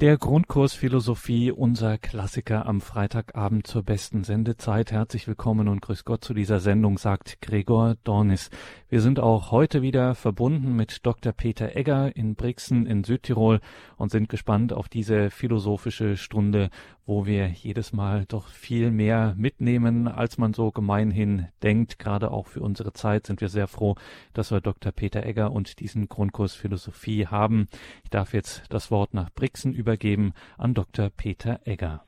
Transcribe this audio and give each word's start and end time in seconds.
Der 0.00 0.18
Grundkurs 0.18 0.74
Philosophie, 0.74 1.50
unser 1.50 1.96
Klassiker 1.96 2.66
am 2.66 2.82
Freitagabend 2.82 3.66
zur 3.66 3.82
besten 3.82 4.24
Sendezeit. 4.24 4.92
Herzlich 4.92 5.26
willkommen 5.26 5.68
und 5.68 5.80
grüß 5.80 6.04
Gott 6.04 6.22
zu 6.22 6.34
dieser 6.34 6.60
Sendung, 6.60 6.98
sagt 6.98 7.40
Gregor 7.40 7.96
Dornis. 8.04 8.50
Wir 8.90 9.00
sind 9.00 9.18
auch 9.18 9.52
heute 9.52 9.80
wieder 9.80 10.14
verbunden 10.14 10.76
mit 10.76 11.06
Dr. 11.06 11.32
Peter 11.32 11.74
Egger 11.76 12.14
in 12.14 12.34
Brixen 12.34 12.84
in 12.84 13.04
Südtirol 13.04 13.60
und 13.96 14.10
sind 14.10 14.28
gespannt 14.28 14.74
auf 14.74 14.90
diese 14.90 15.30
philosophische 15.30 16.18
Stunde, 16.18 16.68
wo 17.06 17.24
wir 17.24 17.46
jedes 17.46 17.92
Mal 17.92 18.24
doch 18.28 18.48
viel 18.48 18.90
mehr 18.90 19.34
mitnehmen, 19.38 20.08
als 20.08 20.38
man 20.38 20.52
so 20.52 20.72
gemeinhin 20.72 21.46
denkt. 21.62 21.98
Gerade 21.98 22.32
auch 22.32 22.48
für 22.48 22.60
unsere 22.60 22.92
Zeit 22.92 23.26
sind 23.26 23.40
wir 23.40 23.48
sehr 23.48 23.68
froh, 23.68 23.94
dass 24.34 24.50
wir 24.50 24.60
Dr. 24.60 24.92
Peter 24.92 25.24
Egger 25.24 25.52
und 25.52 25.78
diesen 25.78 26.08
Grundkurs 26.08 26.54
Philosophie 26.54 27.26
haben. 27.26 27.68
Ich 28.02 28.10
darf 28.10 28.34
jetzt 28.34 28.64
das 28.72 28.90
Wort 28.90 29.14
nach 29.14 29.30
Brixen 29.32 29.72
übergeben 29.72 30.32
an 30.58 30.74
Dr. 30.74 31.10
Peter 31.16 31.60
Egger. 31.64 32.02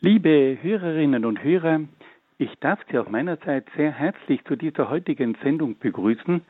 Liebe 0.00 0.58
Hörerinnen 0.60 1.24
und 1.24 1.42
Hörer, 1.42 1.80
ich 2.38 2.54
darf 2.60 2.80
Sie 2.90 2.98
auch 2.98 3.08
meinerseits 3.08 3.68
sehr 3.76 3.92
herzlich 3.92 4.44
zu 4.44 4.56
dieser 4.56 4.90
heutigen 4.90 5.36
Sendung 5.42 5.78
begrüßen 5.78 6.42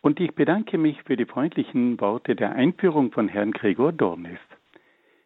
und 0.00 0.20
ich 0.20 0.34
bedanke 0.34 0.78
mich 0.78 1.02
für 1.02 1.16
die 1.16 1.24
freundlichen 1.24 2.00
Worte 2.00 2.36
der 2.36 2.52
Einführung 2.52 3.10
von 3.10 3.28
Herrn 3.28 3.52
Gregor 3.52 3.92
Dornis. 3.92 4.38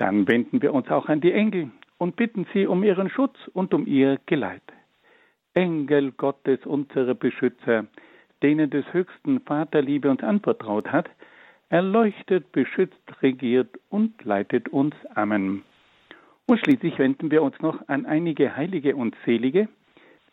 Dann 0.00 0.26
wenden 0.26 0.62
wir 0.62 0.72
uns 0.72 0.88
auch 0.88 1.10
an 1.10 1.20
die 1.20 1.32
Engel 1.32 1.70
und 1.98 2.16
bitten 2.16 2.46
sie 2.54 2.66
um 2.66 2.82
ihren 2.82 3.10
Schutz 3.10 3.36
und 3.52 3.74
um 3.74 3.86
ihr 3.86 4.18
Geleit. 4.24 4.62
Engel 5.52 6.12
Gottes, 6.12 6.64
unsere 6.64 7.14
Beschützer, 7.14 7.84
denen 8.42 8.70
des 8.70 8.90
höchsten 8.94 9.40
Vaterliebe 9.40 10.10
uns 10.10 10.22
anvertraut 10.22 10.90
hat, 10.90 11.10
erleuchtet, 11.68 12.50
beschützt, 12.52 12.96
regiert 13.20 13.78
und 13.90 14.24
leitet 14.24 14.70
uns. 14.70 14.94
Amen. 15.14 15.64
Und 16.46 16.58
schließlich 16.60 16.98
wenden 16.98 17.30
wir 17.30 17.42
uns 17.42 17.60
noch 17.60 17.86
an 17.86 18.06
einige 18.06 18.56
Heilige 18.56 18.96
und 18.96 19.14
Selige, 19.26 19.68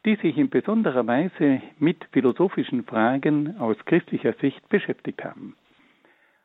die 0.05 0.15
sich 0.15 0.37
in 0.37 0.49
besonderer 0.49 1.05
Weise 1.07 1.61
mit 1.77 2.05
philosophischen 2.13 2.85
Fragen 2.85 3.57
aus 3.57 3.75
christlicher 3.83 4.31
Sicht 4.39 4.69
beschäftigt 4.69 5.25
haben. 5.25 5.57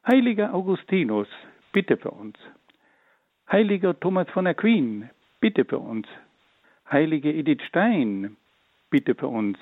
Heiliger 0.04 0.52
Augustinus, 0.52 1.28
bitte 1.70 1.96
für 1.96 2.10
uns. 2.10 2.36
Heiliger 3.52 3.92
Thomas 4.00 4.26
von 4.30 4.46
Aquin, 4.46 5.10
bitte 5.38 5.66
für 5.66 5.78
uns. 5.78 6.08
Heilige 6.90 7.30
Edith 7.30 7.60
Stein, 7.68 8.38
bitte 8.88 9.14
für 9.14 9.28
uns. 9.28 9.58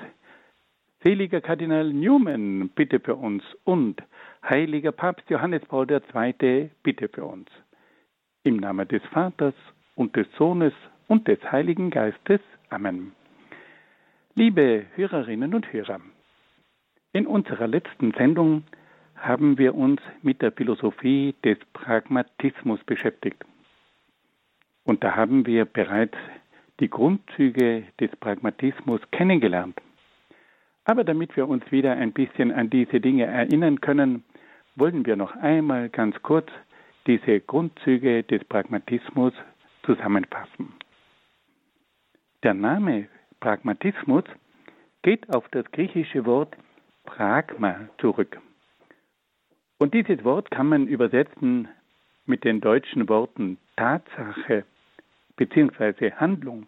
Seliger 1.02 1.40
Kardinal 1.40 1.92
Newman, 1.92 2.68
bitte 2.68 3.00
für 3.00 3.16
uns. 3.16 3.42
Und 3.64 4.00
heiliger 4.48 4.92
Papst 4.92 5.28
Johannes 5.28 5.64
Paul 5.64 5.88
II, 5.90 6.70
bitte 6.84 7.08
für 7.08 7.24
uns. 7.24 7.48
Im 8.44 8.58
Namen 8.58 8.86
des 8.86 9.02
Vaters 9.06 9.54
und 9.96 10.14
des 10.14 10.28
Sohnes 10.38 10.72
und 11.08 11.26
des 11.26 11.40
Heiligen 11.50 11.90
Geistes. 11.90 12.40
Amen. 12.68 13.10
Liebe 14.36 14.86
Hörerinnen 14.94 15.52
und 15.52 15.72
Hörer, 15.72 16.00
in 17.12 17.26
unserer 17.26 17.66
letzten 17.66 18.12
Sendung 18.12 18.62
haben 19.16 19.58
wir 19.58 19.74
uns 19.74 20.00
mit 20.22 20.42
der 20.42 20.52
Philosophie 20.52 21.34
des 21.42 21.58
Pragmatismus 21.72 22.78
beschäftigt. 22.84 23.44
Und 24.90 25.04
da 25.04 25.14
haben 25.14 25.46
wir 25.46 25.66
bereits 25.66 26.18
die 26.80 26.90
Grundzüge 26.90 27.84
des 28.00 28.10
Pragmatismus 28.16 29.00
kennengelernt. 29.12 29.80
Aber 30.84 31.04
damit 31.04 31.36
wir 31.36 31.48
uns 31.48 31.62
wieder 31.70 31.92
ein 31.92 32.12
bisschen 32.12 32.50
an 32.50 32.70
diese 32.70 32.98
Dinge 32.98 33.26
erinnern 33.26 33.80
können, 33.80 34.24
wollen 34.74 35.06
wir 35.06 35.14
noch 35.14 35.36
einmal 35.36 35.90
ganz 35.90 36.20
kurz 36.24 36.48
diese 37.06 37.38
Grundzüge 37.38 38.24
des 38.24 38.42
Pragmatismus 38.42 39.32
zusammenfassen. 39.84 40.74
Der 42.42 42.54
Name 42.54 43.06
Pragmatismus 43.38 44.24
geht 45.02 45.32
auf 45.32 45.48
das 45.50 45.70
griechische 45.70 46.26
Wort 46.26 46.56
Pragma 47.04 47.88
zurück. 47.98 48.40
Und 49.78 49.94
dieses 49.94 50.24
Wort 50.24 50.50
kann 50.50 50.66
man 50.66 50.88
übersetzen 50.88 51.68
mit 52.26 52.42
den 52.42 52.60
deutschen 52.60 53.08
Worten 53.08 53.56
Tatsache 53.76 54.64
bzw. 55.40 56.12
Handlung. 56.12 56.66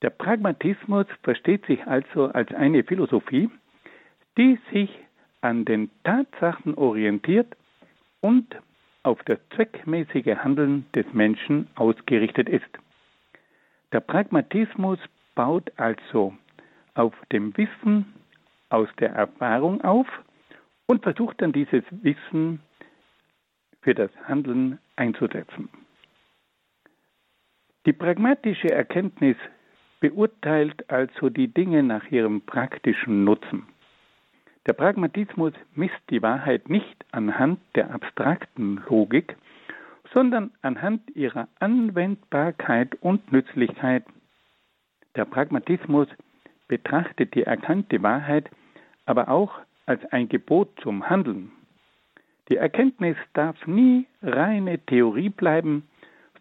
Der 0.00 0.08
Pragmatismus 0.08 1.06
versteht 1.22 1.66
sich 1.66 1.86
also 1.86 2.28
als 2.28 2.52
eine 2.54 2.82
Philosophie, 2.82 3.50
die 4.38 4.58
sich 4.72 4.90
an 5.42 5.66
den 5.66 5.90
Tatsachen 6.02 6.74
orientiert 6.74 7.54
und 8.22 8.56
auf 9.02 9.22
das 9.24 9.38
zweckmäßige 9.54 10.36
Handeln 10.38 10.86
des 10.94 11.06
Menschen 11.12 11.68
ausgerichtet 11.74 12.48
ist. 12.48 12.70
Der 13.92 14.00
Pragmatismus 14.00 14.98
baut 15.34 15.70
also 15.76 16.34
auf 16.94 17.14
dem 17.32 17.54
Wissen 17.56 18.14
aus 18.70 18.88
der 18.98 19.10
Erfahrung 19.10 19.82
auf 19.82 20.08
und 20.86 21.02
versucht 21.02 21.42
dann 21.42 21.52
dieses 21.52 21.84
Wissen 21.90 22.60
für 23.82 23.94
das 23.94 24.10
Handeln 24.26 24.78
einzusetzen. 24.96 25.68
Die 27.86 27.92
pragmatische 27.92 28.68
Erkenntnis 28.68 29.36
beurteilt 30.00 30.90
also 30.90 31.30
die 31.30 31.46
Dinge 31.46 31.84
nach 31.84 32.10
ihrem 32.10 32.40
praktischen 32.40 33.22
Nutzen. 33.22 33.68
Der 34.66 34.72
Pragmatismus 34.72 35.52
misst 35.76 36.02
die 36.10 36.20
Wahrheit 36.20 36.68
nicht 36.68 37.06
anhand 37.12 37.60
der 37.76 37.94
abstrakten 37.94 38.82
Logik, 38.88 39.36
sondern 40.12 40.50
anhand 40.62 41.14
ihrer 41.14 41.46
Anwendbarkeit 41.60 42.96
und 43.02 43.30
Nützlichkeit. 43.30 44.04
Der 45.14 45.24
Pragmatismus 45.24 46.08
betrachtet 46.66 47.36
die 47.36 47.44
erkannte 47.44 48.02
Wahrheit 48.02 48.50
aber 49.04 49.28
auch 49.28 49.60
als 49.86 50.04
ein 50.06 50.28
Gebot 50.28 50.68
zum 50.82 51.08
Handeln. 51.08 51.52
Die 52.48 52.56
Erkenntnis 52.56 53.16
darf 53.34 53.64
nie 53.68 54.06
reine 54.22 54.80
Theorie 54.80 55.28
bleiben, 55.28 55.84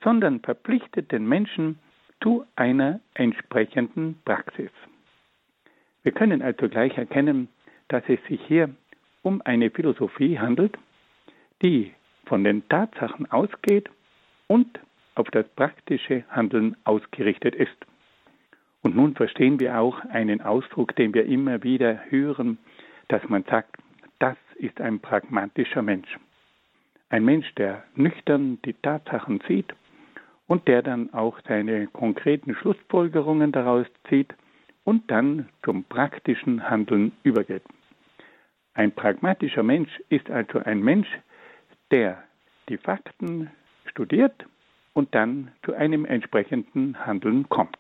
sondern 0.06 0.40
verpflichtet 0.40 1.12
den 1.12 1.28
Menschen 1.28 1.80
zu 2.22 2.46
einer 2.56 3.02
entsprechenden 3.16 4.22
Praxis. 4.24 4.70
Wir 6.04 6.12
können 6.14 6.42
also 6.42 6.70
gleich 6.70 6.96
erkennen, 6.98 7.50
dass 7.88 8.04
es 8.08 8.20
sich 8.30 8.40
hier 8.48 8.70
um 9.24 9.42
eine 9.42 9.72
Philosophie 9.72 10.40
handelt, 10.40 10.78
die 11.64 11.92
von 12.26 12.44
den 12.44 12.68
Tatsachen 12.70 13.30
ausgeht 13.32 13.90
und 14.48 14.80
auf 15.16 15.30
das 15.32 15.48
praktische 15.50 16.24
Handeln 16.30 16.78
ausgerichtet 16.84 17.56
ist. 17.56 17.76
Und 18.84 18.96
nun 18.96 19.16
verstehen 19.16 19.60
wir 19.60 19.80
auch 19.80 20.00
einen 20.06 20.42
Ausdruck, 20.42 20.96
den 20.96 21.16
wir 21.16 21.26
immer 21.26 21.64
wieder 21.64 22.00
hören, 22.10 22.60
dass 23.08 23.28
man 23.28 23.44
sagt, 23.44 23.78
das 24.20 24.38
ist 24.56 24.80
ein 24.80 25.00
pragmatischer 25.00 25.82
Mensch. 25.82 26.20
Ein 27.10 27.26
Mensch, 27.26 27.52
der 27.56 27.84
nüchtern 27.96 28.60
die 28.66 28.74
Tatsachen 28.74 29.42
sieht 29.48 29.74
und 30.48 30.68
der 30.68 30.82
dann 30.82 31.14
auch 31.14 31.40
seine 31.48 31.88
konkreten 31.88 32.56
Schlussfolgerungen 32.56 33.52
daraus 33.52 33.88
zieht 34.10 34.34
und 34.84 35.10
dann 35.10 35.50
zum 35.64 35.84
praktischen 35.84 36.70
Handeln 36.70 37.12
übergeht. 37.24 37.64
Ein 38.74 38.92
pragmatischer 38.92 39.64
Mensch 39.64 39.90
ist 40.10 40.30
also 40.30 40.60
ein 40.60 40.82
Mensch, 40.82 41.08
der 41.92 42.24
die 42.70 42.78
Fakten 42.78 43.50
studiert 43.86 44.46
und 44.94 45.14
dann 45.16 45.52
zu 45.64 45.74
einem 45.74 46.06
entsprechenden 46.06 47.06
Handeln 47.06 47.48
kommt. 47.50 47.78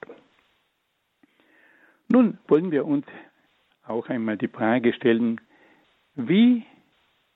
Nun 2.08 2.38
wollen 2.48 2.72
wir 2.72 2.86
uns 2.86 3.06
auch 3.86 4.10
einmal 4.10 4.38
die 4.38 4.48
Frage 4.48 4.94
stellen, 4.94 5.42
wie 6.16 6.66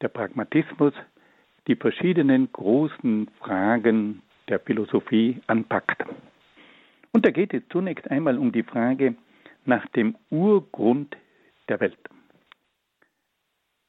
der 0.02 0.10
Pragmatismus 0.10 0.94
die 1.68 1.76
verschiedenen 1.76 2.52
großen 2.52 3.30
Fragen 3.40 4.22
der 4.50 4.60
Philosophie 4.60 5.42
anpackt. 5.48 6.04
Und 7.12 7.26
da 7.26 7.32
geht 7.32 7.54
es 7.54 7.64
zunächst 7.70 8.10
einmal 8.10 8.38
um 8.38 8.52
die 8.52 8.64
Frage 8.64 9.16
nach 9.66 9.86
dem 9.90 10.16
Urgrund 10.30 11.16
der 11.68 11.80
Welt. 11.80 12.00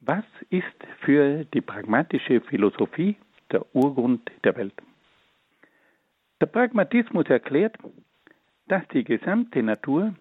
Was 0.00 0.24
ist 0.48 0.64
für 1.00 1.44
die 1.44 1.60
pragmatische 1.60 2.40
Philosophie 2.40 3.16
der 3.50 3.64
Urgrund 3.74 4.30
der 4.44 4.56
Welt? 4.56 4.74
Der 6.40 6.46
Pragmatismus 6.46 7.26
erklärt, 7.28 7.76
dass 8.68 8.86
die 8.88 9.04
gesamte 9.04 9.62
Natur 9.62 10.14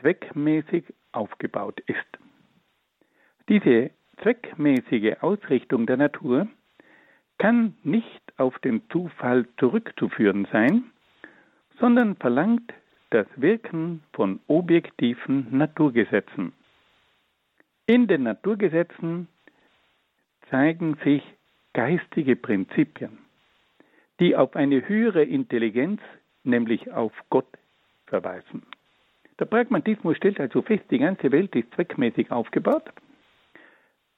zweckmäßig 0.00 0.84
aufgebaut 1.12 1.80
ist. 1.86 2.18
Diese 3.48 3.90
zweckmäßige 4.22 5.16
Ausrichtung 5.22 5.86
der 5.86 5.96
Natur 5.96 6.46
kann 7.40 7.74
nicht 7.82 8.20
auf 8.36 8.58
den 8.58 8.82
Zufall 8.90 9.48
zurückzuführen 9.58 10.46
sein, 10.52 10.84
sondern 11.80 12.14
verlangt 12.16 12.74
das 13.08 13.26
Wirken 13.34 14.02
von 14.12 14.40
objektiven 14.46 15.46
Naturgesetzen. 15.50 16.52
In 17.86 18.06
den 18.06 18.24
Naturgesetzen 18.24 19.26
zeigen 20.50 20.96
sich 21.02 21.22
geistige 21.72 22.36
Prinzipien, 22.36 23.18
die 24.20 24.36
auf 24.36 24.54
eine 24.54 24.86
höhere 24.86 25.24
Intelligenz, 25.24 26.02
nämlich 26.44 26.92
auf 26.92 27.12
Gott, 27.30 27.48
verweisen. 28.06 28.64
Der 29.38 29.46
Pragmatismus 29.46 30.18
stellt 30.18 30.38
also 30.40 30.60
fest, 30.60 30.84
die 30.90 30.98
ganze 30.98 31.32
Welt 31.32 31.56
ist 31.56 31.72
zweckmäßig 31.74 32.30
aufgebaut, 32.30 32.92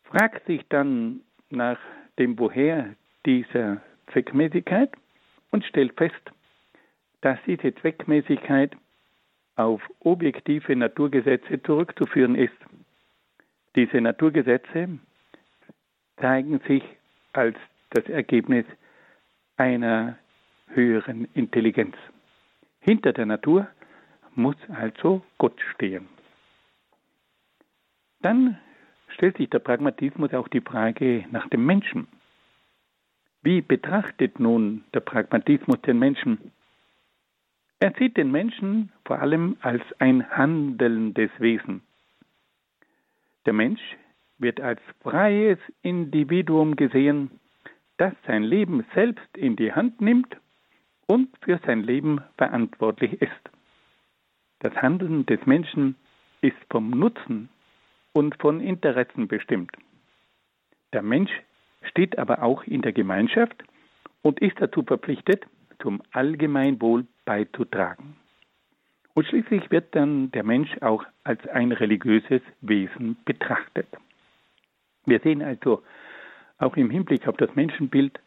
fragt 0.02 0.44
sich 0.46 0.62
dann 0.68 1.20
nach 1.50 1.78
dem 2.18 2.36
Woher 2.38 2.96
dieser 3.26 3.80
Zweckmäßigkeit 4.12 4.90
und 5.50 5.64
stellt 5.64 5.96
fest, 5.96 6.32
dass 7.20 7.38
diese 7.46 7.74
Zweckmäßigkeit 7.74 8.76
auf 9.56 9.82
objektive 10.00 10.74
Naturgesetze 10.74 11.62
zurückzuführen 11.62 12.34
ist. 12.34 12.56
Diese 13.76 14.00
Naturgesetze 14.00 14.98
zeigen 16.16 16.60
sich 16.66 16.82
als 17.32 17.56
das 17.90 18.06
Ergebnis 18.06 18.64
einer 19.56 20.18
höheren 20.68 21.28
Intelligenz. 21.34 21.96
Hinter 22.80 23.12
der 23.12 23.26
Natur 23.26 23.66
muss 24.34 24.56
also 24.68 25.22
Gott 25.38 25.60
stehen. 25.74 26.08
Dann 28.22 28.58
stellt 29.08 29.36
sich 29.36 29.50
der 29.50 29.58
Pragmatismus 29.58 30.32
auch 30.32 30.48
die 30.48 30.60
Frage 30.60 31.26
nach 31.30 31.48
dem 31.48 31.66
Menschen. 31.66 32.08
Wie 33.42 33.60
betrachtet 33.60 34.38
nun 34.38 34.84
der 34.94 35.00
Pragmatismus 35.00 35.80
den 35.82 35.98
Menschen? 35.98 36.52
Er 37.80 37.92
sieht 37.98 38.16
den 38.16 38.30
Menschen 38.30 38.92
vor 39.04 39.18
allem 39.18 39.56
als 39.60 39.82
ein 39.98 40.30
handelndes 40.30 41.30
Wesen. 41.38 41.82
Der 43.44 43.52
Mensch 43.52 43.80
wird 44.38 44.60
als 44.60 44.80
freies 45.00 45.58
Individuum 45.82 46.76
gesehen, 46.76 47.40
das 47.96 48.12
sein 48.28 48.44
Leben 48.44 48.84
selbst 48.94 49.36
in 49.36 49.56
die 49.56 49.72
Hand 49.72 50.00
nimmt 50.00 50.36
und 51.06 51.28
für 51.40 51.58
sein 51.66 51.82
Leben 51.82 52.20
verantwortlich 52.38 53.20
ist. 53.20 53.50
Das 54.60 54.74
Handeln 54.76 55.26
des 55.26 55.44
Menschen 55.46 55.96
ist 56.40 56.56
vom 56.70 56.90
Nutzen 56.90 57.48
und 58.12 58.40
von 58.40 58.60
Interessen 58.60 59.26
bestimmt. 59.26 59.72
Der 60.92 61.02
Mensch 61.02 61.32
steht 61.82 62.18
aber 62.18 62.42
auch 62.42 62.64
in 62.64 62.82
der 62.82 62.92
Gemeinschaft 62.92 63.62
und 64.22 64.40
ist 64.40 64.60
dazu 64.60 64.82
verpflichtet, 64.82 65.44
zum 65.80 66.02
Allgemeinwohl 66.12 67.06
beizutragen. 67.24 68.16
Und 69.14 69.26
schließlich 69.26 69.70
wird 69.70 69.94
dann 69.94 70.30
der 70.30 70.44
Mensch 70.44 70.70
auch 70.80 71.04
als 71.24 71.46
ein 71.48 71.72
religiöses 71.72 72.40
Wesen 72.60 73.16
betrachtet. 73.24 73.88
Wir 75.04 75.20
sehen 75.20 75.42
also, 75.42 75.82
auch 76.58 76.76
im 76.76 76.90
Hinblick 76.90 77.26
auf 77.26 77.36
das 77.36 77.54
Menschenbild 77.54 78.18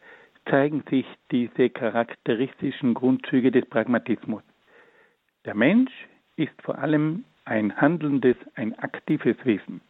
zeigen 0.48 0.84
sich 0.88 1.06
diese 1.32 1.70
charakteristischen 1.70 2.94
Grundzüge 2.94 3.50
des 3.50 3.66
Pragmatismus. 3.66 4.42
Der 5.44 5.54
Mensch 5.54 5.92
ist 6.36 6.54
vor 6.62 6.78
allem 6.78 7.24
ein 7.44 7.80
handelndes, 7.80 8.36
ein 8.54 8.78
aktives 8.78 9.36
Wesen. 9.44 9.80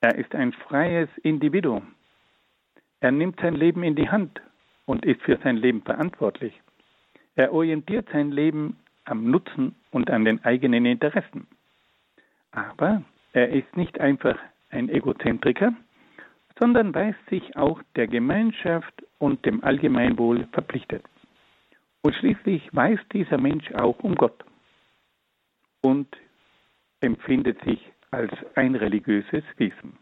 Er 0.00 0.16
ist 0.16 0.34
ein 0.34 0.52
freies 0.52 1.08
Individuum. 1.22 1.94
Er 3.02 3.10
nimmt 3.10 3.40
sein 3.40 3.56
Leben 3.56 3.82
in 3.82 3.96
die 3.96 4.08
Hand 4.08 4.40
und 4.86 5.04
ist 5.04 5.20
für 5.22 5.36
sein 5.42 5.56
Leben 5.56 5.82
verantwortlich. 5.82 6.54
Er 7.34 7.52
orientiert 7.52 8.08
sein 8.12 8.30
Leben 8.30 8.76
am 9.04 9.28
Nutzen 9.28 9.74
und 9.90 10.08
an 10.08 10.24
den 10.24 10.44
eigenen 10.44 10.86
Interessen. 10.86 11.48
Aber 12.52 13.02
er 13.32 13.48
ist 13.48 13.76
nicht 13.76 14.00
einfach 14.00 14.38
ein 14.70 14.88
Egozentriker, 14.88 15.74
sondern 16.60 16.94
weiß 16.94 17.16
sich 17.28 17.56
auch 17.56 17.82
der 17.96 18.06
Gemeinschaft 18.06 18.94
und 19.18 19.44
dem 19.46 19.64
Allgemeinwohl 19.64 20.46
verpflichtet. 20.52 21.02
Und 22.02 22.14
schließlich 22.14 22.68
weiß 22.72 23.00
dieser 23.12 23.38
Mensch 23.38 23.72
auch 23.72 23.98
um 23.98 24.14
Gott 24.14 24.44
und 25.80 26.06
empfindet 27.00 27.60
sich 27.64 27.84
als 28.12 28.32
ein 28.54 28.76
religiöses 28.76 29.42
Wesen. 29.56 29.98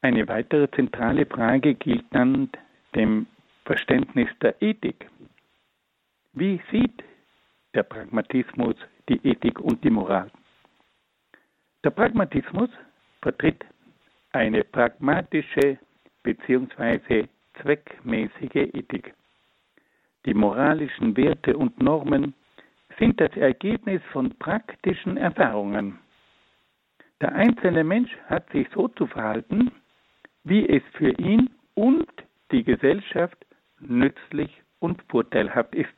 Eine 0.00 0.28
weitere 0.28 0.70
zentrale 0.70 1.26
Frage 1.26 1.74
gilt 1.74 2.04
dann 2.10 2.50
dem 2.94 3.26
Verständnis 3.64 4.28
der 4.40 4.60
Ethik. 4.62 5.10
Wie 6.34 6.60
sieht 6.70 7.02
der 7.74 7.82
Pragmatismus 7.82 8.76
die 9.08 9.20
Ethik 9.26 9.60
und 9.60 9.82
die 9.82 9.90
Moral? 9.90 10.30
Der 11.82 11.90
Pragmatismus 11.90 12.70
vertritt 13.22 13.64
eine 14.32 14.62
pragmatische 14.62 15.78
bzw. 16.22 17.26
zweckmäßige 17.60 18.70
Ethik. 18.74 19.14
Die 20.26 20.34
moralischen 20.34 21.16
Werte 21.16 21.56
und 21.56 21.80
Normen 21.82 22.34
sind 22.98 23.20
das 23.20 23.36
Ergebnis 23.36 24.00
von 24.12 24.30
praktischen 24.38 25.16
Erfahrungen. 25.16 25.98
Der 27.20 27.32
einzelne 27.34 27.82
Mensch 27.82 28.10
hat 28.26 28.48
sich 28.50 28.68
so 28.74 28.88
zu 28.88 29.06
verhalten, 29.06 29.72
wie 30.44 30.68
es 30.68 30.82
für 30.92 31.10
ihn 31.18 31.50
und 31.74 32.06
die 32.50 32.64
Gesellschaft 32.64 33.38
nützlich 33.80 34.50
und 34.80 35.02
vorteilhaft 35.08 35.74
ist. 35.74 35.94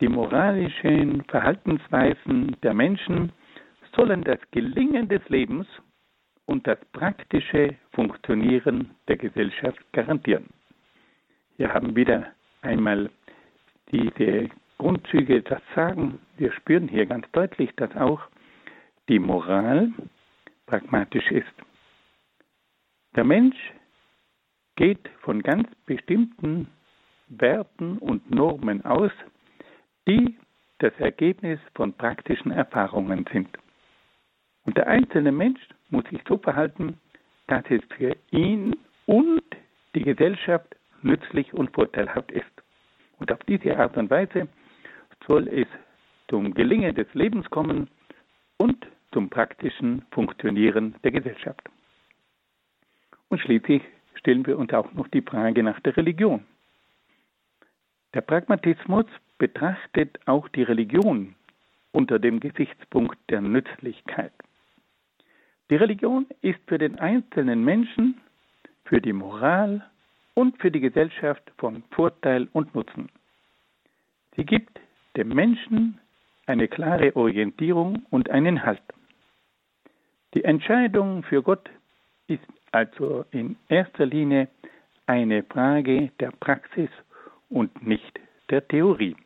Die 0.00 0.08
moralischen 0.08 1.22
Verhaltensweisen 1.24 2.56
der 2.62 2.74
Menschen 2.74 3.32
sollen 3.94 4.24
das 4.24 4.38
Gelingen 4.50 5.08
des 5.08 5.26
Lebens 5.28 5.66
und 6.46 6.66
das 6.66 6.78
praktische 6.92 7.76
Funktionieren 7.92 8.90
der 9.08 9.16
Gesellschaft 9.16 9.80
garantieren. 9.92 10.46
Wir 11.56 11.72
haben 11.72 11.94
wieder 11.94 12.26
einmal 12.62 13.10
diese 13.92 14.48
Grundzüge 14.78 15.42
das 15.42 15.62
sagen. 15.74 16.18
Wir 16.36 16.52
spüren 16.52 16.88
hier 16.88 17.06
ganz 17.06 17.30
deutlich, 17.32 17.70
dass 17.76 17.94
auch 17.96 18.20
die 19.08 19.18
Moral 19.18 19.92
pragmatisch 20.66 21.30
ist. 21.30 21.54
Der 23.16 23.24
Mensch 23.24 23.56
geht 24.76 25.08
von 25.20 25.40
ganz 25.42 25.68
bestimmten 25.86 26.68
Werten 27.28 27.98
und 27.98 28.28
Normen 28.30 28.84
aus, 28.84 29.12
die 30.08 30.36
das 30.78 30.92
Ergebnis 30.98 31.60
von 31.74 31.92
praktischen 31.92 32.50
Erfahrungen 32.50 33.24
sind. 33.32 33.48
Und 34.64 34.76
der 34.76 34.88
einzelne 34.88 35.30
Mensch 35.30 35.60
muss 35.90 36.04
sich 36.10 36.20
so 36.26 36.38
verhalten, 36.38 36.98
dass 37.46 37.62
es 37.68 37.82
für 37.96 38.16
ihn 38.32 38.74
und 39.06 39.42
die 39.94 40.02
Gesellschaft 40.02 40.74
nützlich 41.02 41.54
und 41.54 41.72
vorteilhaft 41.72 42.32
ist. 42.32 42.44
Und 43.20 43.30
auf 43.30 43.38
diese 43.46 43.76
Art 43.76 43.96
und 43.96 44.10
Weise 44.10 44.48
soll 45.28 45.46
es 45.48 45.68
zum 46.28 46.52
Gelingen 46.54 46.94
des 46.96 47.12
Lebens 47.14 47.48
kommen 47.50 47.88
und 48.56 48.86
zum 49.12 49.30
praktischen 49.30 50.04
Funktionieren 50.10 50.96
der 51.04 51.12
Gesellschaft. 51.12 51.62
Und 53.34 53.40
schließlich 53.40 53.82
stellen 54.14 54.46
wir 54.46 54.56
uns 54.56 54.72
auch 54.72 54.92
noch 54.92 55.08
die 55.08 55.20
Frage 55.20 55.64
nach 55.64 55.80
der 55.80 55.96
Religion. 55.96 56.44
Der 58.14 58.20
Pragmatismus 58.20 59.06
betrachtet 59.38 60.20
auch 60.26 60.46
die 60.50 60.62
Religion 60.62 61.34
unter 61.90 62.20
dem 62.20 62.38
Gesichtspunkt 62.38 63.18
der 63.30 63.40
Nützlichkeit. 63.40 64.30
Die 65.68 65.74
Religion 65.74 66.28
ist 66.42 66.60
für 66.68 66.78
den 66.78 67.00
einzelnen 67.00 67.64
Menschen, 67.64 68.20
für 68.84 69.00
die 69.00 69.12
Moral 69.12 69.84
und 70.34 70.56
für 70.60 70.70
die 70.70 70.78
Gesellschaft 70.78 71.42
von 71.58 71.82
Vorteil 71.90 72.46
und 72.52 72.72
Nutzen. 72.76 73.08
Sie 74.36 74.44
gibt 74.44 74.78
dem 75.16 75.30
Menschen 75.30 75.98
eine 76.46 76.68
klare 76.68 77.16
Orientierung 77.16 78.06
und 78.10 78.30
einen 78.30 78.64
Halt. 78.64 78.94
Die 80.34 80.44
Entscheidung 80.44 81.24
für 81.24 81.42
Gott 81.42 81.68
ist 82.28 82.44
also 82.74 83.24
in 83.30 83.56
erster 83.68 84.04
Linie 84.04 84.48
eine 85.06 85.44
Frage 85.44 86.10
der 86.18 86.32
Praxis 86.32 86.90
und 87.48 87.86
nicht 87.86 88.18
der 88.50 88.66
Theorie. 88.66 89.16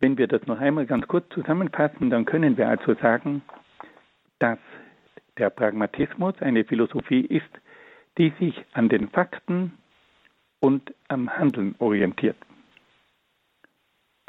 Wenn 0.00 0.18
wir 0.18 0.26
das 0.26 0.44
noch 0.46 0.58
einmal 0.58 0.86
ganz 0.86 1.06
kurz 1.06 1.28
zusammenfassen, 1.32 2.10
dann 2.10 2.24
können 2.24 2.56
wir 2.56 2.68
also 2.68 2.94
sagen, 2.94 3.42
dass 4.40 4.58
der 5.38 5.50
Pragmatismus 5.50 6.34
eine 6.40 6.64
Philosophie 6.64 7.20
ist, 7.20 7.50
die 8.16 8.32
sich 8.40 8.64
an 8.72 8.88
den 8.88 9.08
Fakten 9.08 9.78
und 10.60 10.92
am 11.06 11.30
Handeln 11.30 11.76
orientiert. 11.78 12.36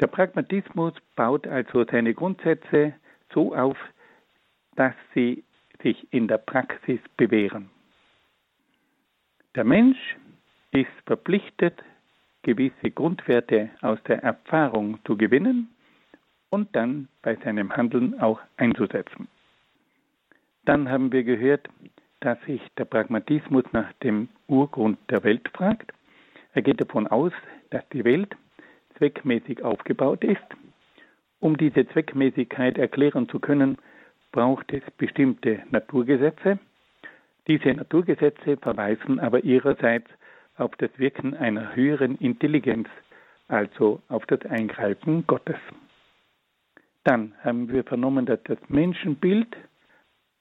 Der 0.00 0.06
Pragmatismus 0.06 0.94
baut 1.16 1.46
also 1.46 1.84
seine 1.84 2.14
Grundsätze 2.14 2.94
so 3.32 3.54
auf, 3.54 3.76
dass 4.76 4.94
sie 5.14 5.44
sich 5.82 6.12
in 6.12 6.28
der 6.28 6.38
Praxis 6.38 7.00
bewähren. 7.16 7.70
Der 9.54 9.64
Mensch 9.64 10.16
ist 10.72 10.90
verpflichtet, 11.06 11.82
gewisse 12.42 12.90
Grundwerte 12.90 13.70
aus 13.80 13.98
der 14.04 14.22
Erfahrung 14.22 14.98
zu 15.04 15.16
gewinnen 15.16 15.68
und 16.50 16.74
dann 16.74 17.08
bei 17.22 17.36
seinem 17.36 17.76
Handeln 17.76 18.18
auch 18.20 18.40
einzusetzen. 18.56 19.28
Dann 20.64 20.88
haben 20.88 21.12
wir 21.12 21.24
gehört, 21.24 21.68
dass 22.20 22.40
sich 22.42 22.60
der 22.76 22.84
Pragmatismus 22.84 23.64
nach 23.72 23.92
dem 24.04 24.28
Urgrund 24.46 24.98
der 25.08 25.24
Welt 25.24 25.48
fragt. 25.54 25.92
Er 26.52 26.62
geht 26.62 26.80
davon 26.80 27.06
aus, 27.06 27.32
dass 27.70 27.88
die 27.90 28.04
Welt 28.04 28.36
zweckmäßig 28.98 29.62
aufgebaut 29.62 30.22
ist. 30.24 30.42
Um 31.40 31.56
diese 31.56 31.88
Zweckmäßigkeit 31.88 32.76
erklären 32.76 33.28
zu 33.28 33.40
können, 33.40 33.78
braucht 34.32 34.72
es 34.72 34.82
bestimmte 34.96 35.62
Naturgesetze. 35.70 36.58
Diese 37.46 37.74
Naturgesetze 37.74 38.56
verweisen 38.56 39.18
aber 39.18 39.44
ihrerseits 39.44 40.08
auf 40.56 40.76
das 40.76 40.90
Wirken 40.98 41.34
einer 41.34 41.74
höheren 41.74 42.16
Intelligenz, 42.18 42.88
also 43.48 44.00
auf 44.08 44.26
das 44.26 44.44
Eingreifen 44.46 45.26
Gottes. 45.26 45.56
Dann 47.04 47.34
haben 47.42 47.72
wir 47.72 47.82
vernommen, 47.82 48.26
dass 48.26 48.42
das 48.44 48.58
Menschenbild 48.68 49.56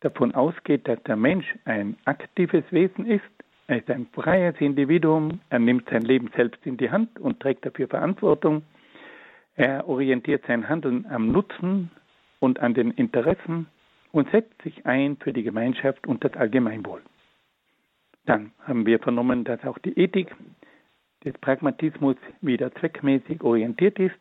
davon 0.01 0.33
ausgeht, 0.35 0.87
dass 0.87 1.01
der 1.03 1.15
Mensch 1.15 1.55
ein 1.65 1.97
aktives 2.05 2.63
Wesen 2.71 3.05
ist, 3.05 3.23
er 3.67 3.77
ist 3.77 3.89
ein 3.91 4.07
freies 4.13 4.55
Individuum, 4.59 5.41
er 5.49 5.59
nimmt 5.59 5.89
sein 5.89 6.01
Leben 6.01 6.31
selbst 6.35 6.65
in 6.65 6.77
die 6.77 6.89
Hand 6.89 7.19
und 7.19 7.39
trägt 7.39 7.65
dafür 7.65 7.87
Verantwortung. 7.87 8.63
Er 9.55 9.87
orientiert 9.87 10.43
sein 10.47 10.67
Handeln 10.67 11.05
am 11.07 11.31
Nutzen 11.31 11.91
und 12.39 12.59
an 12.59 12.73
den 12.73 12.89
Interessen 12.91 13.67
und 14.11 14.29
setzt 14.31 14.61
sich 14.61 14.85
ein 14.85 15.17
für 15.17 15.33
die 15.33 15.43
Gemeinschaft 15.43 16.07
und 16.07 16.23
das 16.23 16.33
Allgemeinwohl. 16.33 17.01
Dann 18.25 18.51
haben 18.63 18.85
wir 18.85 18.99
vernommen, 18.99 19.43
dass 19.43 19.63
auch 19.63 19.77
die 19.79 19.97
Ethik 19.97 20.35
des 21.23 21.33
Pragmatismus 21.39 22.15
wieder 22.41 22.73
zweckmäßig 22.75 23.41
orientiert 23.43 23.99
ist. 23.99 24.19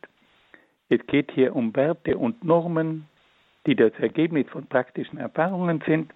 Es 0.89 1.05
geht 1.07 1.31
hier 1.33 1.55
um 1.55 1.75
Werte 1.77 2.17
und 2.17 2.43
Normen, 2.43 3.07
die 3.67 3.77
das 3.77 3.93
Ergebnis 3.99 4.49
von 4.49 4.67
praktischen 4.67 5.19
Erfahrungen 5.19 5.83
sind. 5.87 6.13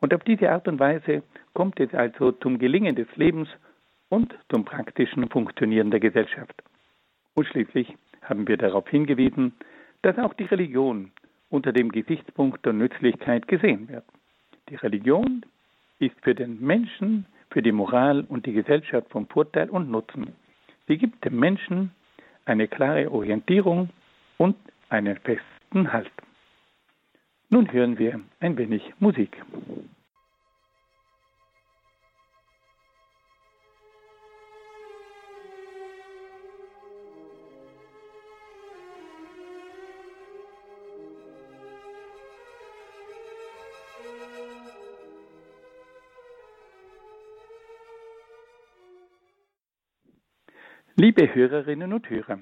Und 0.00 0.12
auf 0.12 0.24
diese 0.24 0.50
Art 0.50 0.66
und 0.66 0.80
Weise 0.80 1.22
kommt 1.54 1.78
es 1.78 1.94
also 1.94 2.32
zum 2.32 2.58
Gelingen 2.58 2.96
des 2.96 3.06
Lebens 3.16 3.48
und 4.08 4.34
zum 4.50 4.64
praktischen 4.64 5.28
Funktionieren 5.28 5.90
der 5.90 6.00
Gesellschaft. 6.00 6.62
Und 7.34 7.46
schließlich 7.46 7.96
haben 8.22 8.46
wir 8.48 8.56
darauf 8.56 8.88
hingewiesen, 8.88 9.54
dass 10.02 10.18
auch 10.18 10.34
die 10.34 10.44
Religion 10.44 11.12
unter 11.52 11.72
dem 11.72 11.92
Gesichtspunkt 11.92 12.64
der 12.64 12.72
Nützlichkeit 12.72 13.46
gesehen 13.46 13.88
wird. 13.88 14.04
Die 14.70 14.76
Religion 14.76 15.44
ist 15.98 16.16
für 16.22 16.34
den 16.34 16.60
Menschen, 16.60 17.26
für 17.50 17.62
die 17.62 17.72
Moral 17.72 18.24
und 18.28 18.46
die 18.46 18.52
Gesellschaft 18.52 19.08
von 19.10 19.26
Vorteil 19.26 19.68
und 19.68 19.90
Nutzen. 19.90 20.32
Sie 20.88 20.96
gibt 20.96 21.24
dem 21.24 21.38
Menschen 21.38 21.92
eine 22.46 22.68
klare 22.68 23.12
Orientierung 23.12 23.90
und 24.38 24.56
einen 24.88 25.16
festen 25.18 25.92
Halt. 25.92 26.10
Nun 27.50 27.70
hören 27.70 27.98
wir 27.98 28.20
ein 28.40 28.56
wenig 28.56 28.82
Musik. 28.98 29.36
Liebe 51.02 51.34
Hörerinnen 51.34 51.92
und 51.92 52.08
Hörer, 52.08 52.38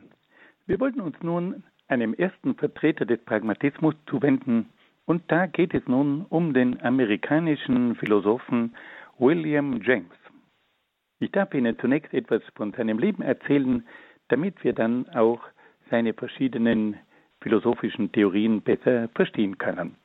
wir 0.67 0.79
wollten 0.81 1.01
uns 1.01 1.17
nun 1.23 1.65
einem 1.89 2.13
ersten 2.13 2.55
Vertreter 2.57 3.07
des 3.07 3.19
Pragmatismus 3.25 3.95
zuwenden, 4.05 4.69
und 5.07 5.23
da 5.29 5.47
geht 5.47 5.73
es 5.73 5.89
nun 5.89 6.27
um 6.29 6.53
den 6.53 6.79
amerikanischen 6.83 7.95
Philosophen 7.95 8.77
William 9.19 9.81
James. 9.83 10.15
Ich 11.21 11.33
darf 11.33 11.55
Ihnen 11.55 11.79
zunächst 11.79 12.13
etwas 12.13 12.43
von 12.55 12.75
seinem 12.75 12.99
Leben 12.99 13.23
erzählen, 13.23 13.83
damit 14.29 14.63
wir 14.63 14.75
dann 14.75 15.09
auch 15.09 15.41
seine 15.89 16.13
verschiedenen 16.13 16.97
philosophischen 17.41 18.13
Theorien 18.13 18.61
besser 18.61 19.09
verstehen 19.15 19.57
können. 19.57 19.97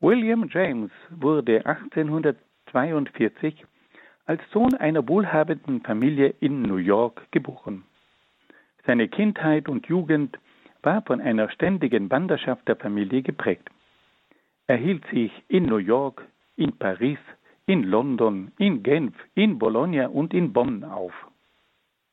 William 0.00 0.48
James 0.50 0.90
wurde 1.10 1.66
1842 1.66 3.66
als 4.24 4.40
Sohn 4.52 4.74
einer 4.74 5.08
wohlhabenden 5.08 5.82
Familie 5.82 6.34
in 6.40 6.62
New 6.62 6.76
York 6.76 7.26
geboren. 7.32 7.84
Seine 8.86 9.08
Kindheit 9.08 9.68
und 9.68 9.86
Jugend 9.86 10.38
war 10.82 11.02
von 11.02 11.20
einer 11.20 11.50
ständigen 11.50 12.10
Wanderschaft 12.10 12.66
der 12.68 12.76
Familie 12.76 13.22
geprägt. 13.22 13.68
Er 14.66 14.76
hielt 14.76 15.04
sich 15.08 15.32
in 15.48 15.64
New 15.64 15.76
York, 15.76 16.26
in 16.56 16.76
Paris, 16.78 17.18
in 17.66 17.84
London, 17.84 18.52
in 18.58 18.82
Genf, 18.82 19.14
in 19.34 19.58
Bologna 19.58 20.06
und 20.06 20.34
in 20.34 20.52
Bonn 20.52 20.84
auf. 20.84 21.12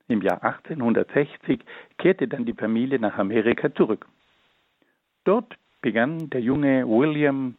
Im 0.08 0.22
Jahr 0.22 0.44
1860 0.44 1.62
kehrte 1.98 2.28
dann 2.28 2.46
die 2.46 2.54
Familie 2.54 3.00
nach 3.00 3.18
Amerika 3.18 3.74
zurück. 3.74 4.08
Dort 5.24 5.56
begann 5.82 6.30
der 6.32 6.42
junge 6.42 6.88
William 6.88 7.56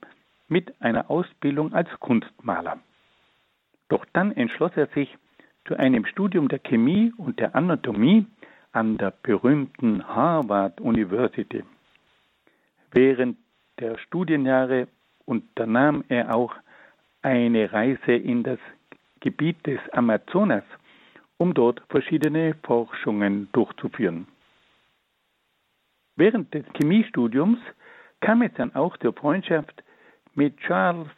mit 0.48 0.74
einer 0.80 1.10
Ausbildung 1.10 1.72
als 1.72 1.88
Kunstmaler. 2.00 2.78
Doch 3.90 4.06
dann 4.12 4.32
entschloss 4.32 4.72
er 4.76 4.86
sich 4.94 5.14
zu 5.66 5.76
einem 5.76 6.06
Studium 6.06 6.48
der 6.48 6.60
Chemie 6.60 7.12
und 7.18 7.38
der 7.40 7.54
Anatomie 7.54 8.24
an 8.72 8.96
der 8.98 9.12
berühmten 9.22 10.06
Harvard 10.06 10.80
University. 10.80 11.64
Während 12.92 13.36
der 13.80 13.98
Studienjahre 13.98 14.86
unternahm 15.26 16.04
er 16.08 16.34
auch 16.34 16.54
eine 17.22 17.72
Reise 17.72 18.12
in 18.12 18.44
das 18.44 18.60
Gebiet 19.18 19.66
des 19.66 19.80
Amazonas, 19.92 20.64
um 21.36 21.52
dort 21.52 21.82
verschiedene 21.88 22.54
Forschungen 22.62 23.48
durchzuführen. 23.52 24.28
Während 26.14 26.54
des 26.54 26.64
Chemiestudiums 26.74 27.58
kam 28.20 28.42
es 28.42 28.52
dann 28.54 28.74
auch 28.74 28.96
zur 28.98 29.14
Freundschaft 29.14 29.82
mit 30.34 30.56
Charles 30.58 31.08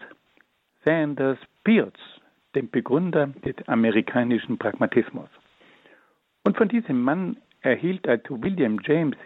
Sanders 0.84 1.38
Peirce, 1.64 2.21
dem 2.54 2.70
Begründer 2.70 3.28
des 3.44 3.56
amerikanischen 3.68 4.58
Pragmatismus. 4.58 5.28
Und 6.44 6.56
von 6.56 6.68
diesem 6.68 7.02
Mann 7.02 7.36
erhielt 7.60 8.06
also 8.08 8.42
William 8.42 8.80
James 8.84 9.16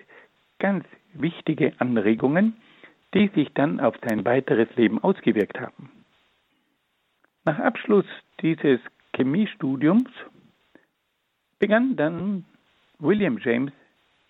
ganz 0.58 0.84
wichtige 1.14 1.72
Anregungen, 1.78 2.56
die 3.14 3.28
sich 3.28 3.52
dann 3.54 3.80
auf 3.80 3.94
sein 4.06 4.24
weiteres 4.24 4.68
Leben 4.76 5.02
ausgewirkt 5.02 5.58
haben. 5.60 5.90
Nach 7.44 7.58
Abschluss 7.58 8.04
dieses 8.42 8.80
Chemiestudiums 9.14 10.10
begann 11.58 11.96
dann 11.96 12.44
William 12.98 13.38
James 13.38 13.72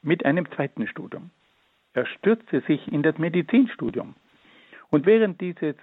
mit 0.02 0.24
einem 0.24 0.50
zweiten 0.52 0.86
Studium. 0.86 1.30
Er 1.94 2.06
stürzte 2.06 2.60
sich 2.60 2.86
in 2.92 3.02
das 3.02 3.18
Medizinstudium. 3.18 4.14
Und 4.90 5.06
während 5.06 5.40
dieses 5.40 5.74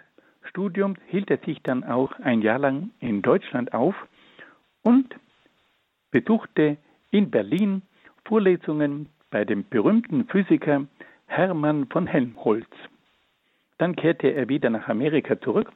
Studiums 0.50 1.00
hielt 1.08 1.30
er 1.32 1.38
sich 1.40 1.62
dann 1.64 1.84
auch 1.84 2.12
ein 2.20 2.42
Jahr 2.42 2.60
lang 2.60 2.92
in 3.00 3.22
Deutschland 3.22 3.74
auf 3.74 3.96
und 4.82 5.16
besuchte 6.12 6.78
in 7.12 7.32
Berlin 7.32 7.82
Vorlesungen 8.26 9.10
bei 9.30 9.46
dem 9.46 9.68
berühmten 9.70 10.26
Physiker 10.28 10.86
Hermann 11.26 11.88
von 11.88 12.08
Helmholtz. 12.08 12.70
Dann 13.78 13.96
kehrte 13.96 14.28
er 14.30 14.48
wieder 14.50 14.70
nach 14.70 14.88
Amerika 14.88 15.40
zurück 15.42 15.72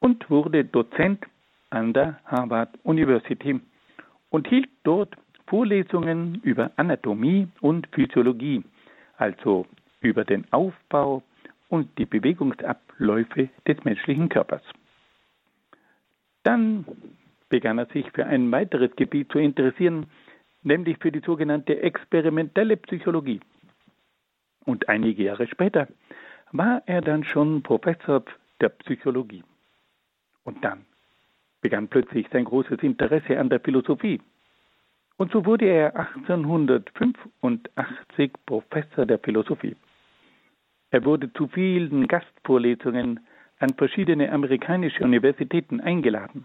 und 0.00 0.28
wurde 0.28 0.64
Dozent 0.64 1.24
an 1.70 1.92
der 1.92 2.20
Harvard 2.24 2.70
University 2.82 3.60
und 4.30 4.48
hielt 4.48 4.68
dort 4.82 5.14
Vorlesungen 5.46 6.40
über 6.42 6.72
Anatomie 6.76 7.48
und 7.60 7.86
Physiologie, 7.92 8.64
also 9.16 9.66
über 10.00 10.24
den 10.24 10.50
Aufbau 10.52 11.22
und 11.68 11.98
die 11.98 12.06
Bewegungsabläufe 12.06 13.48
des 13.66 13.84
menschlichen 13.84 14.28
Körpers. 14.28 14.62
Dann 16.42 16.84
begann 17.48 17.78
er 17.78 17.86
sich 17.86 18.10
für 18.12 18.26
ein 18.26 18.52
weiteres 18.52 18.94
Gebiet 18.96 19.32
zu 19.32 19.38
interessieren, 19.38 20.06
nämlich 20.62 20.98
für 20.98 21.12
die 21.12 21.20
sogenannte 21.20 21.80
experimentelle 21.82 22.76
Psychologie. 22.76 23.40
Und 24.64 24.88
einige 24.88 25.24
Jahre 25.24 25.46
später 25.46 25.88
war 26.52 26.82
er 26.86 27.00
dann 27.00 27.24
schon 27.24 27.62
Professor 27.62 28.22
der 28.60 28.68
Psychologie. 28.70 29.44
Und 30.44 30.64
dann 30.64 30.84
begann 31.60 31.88
plötzlich 31.88 32.26
sein 32.32 32.44
großes 32.44 32.82
Interesse 32.82 33.38
an 33.38 33.48
der 33.48 33.60
Philosophie. 33.60 34.20
Und 35.16 35.30
so 35.32 35.44
wurde 35.46 35.66
er 35.66 35.96
1885 35.96 38.32
Professor 38.44 39.06
der 39.06 39.18
Philosophie. 39.18 39.74
Er 40.94 41.04
wurde 41.04 41.32
zu 41.32 41.48
vielen 41.48 42.06
Gastvorlesungen 42.06 43.18
an 43.58 43.70
verschiedene 43.70 44.30
amerikanische 44.30 45.02
Universitäten 45.02 45.80
eingeladen 45.80 46.44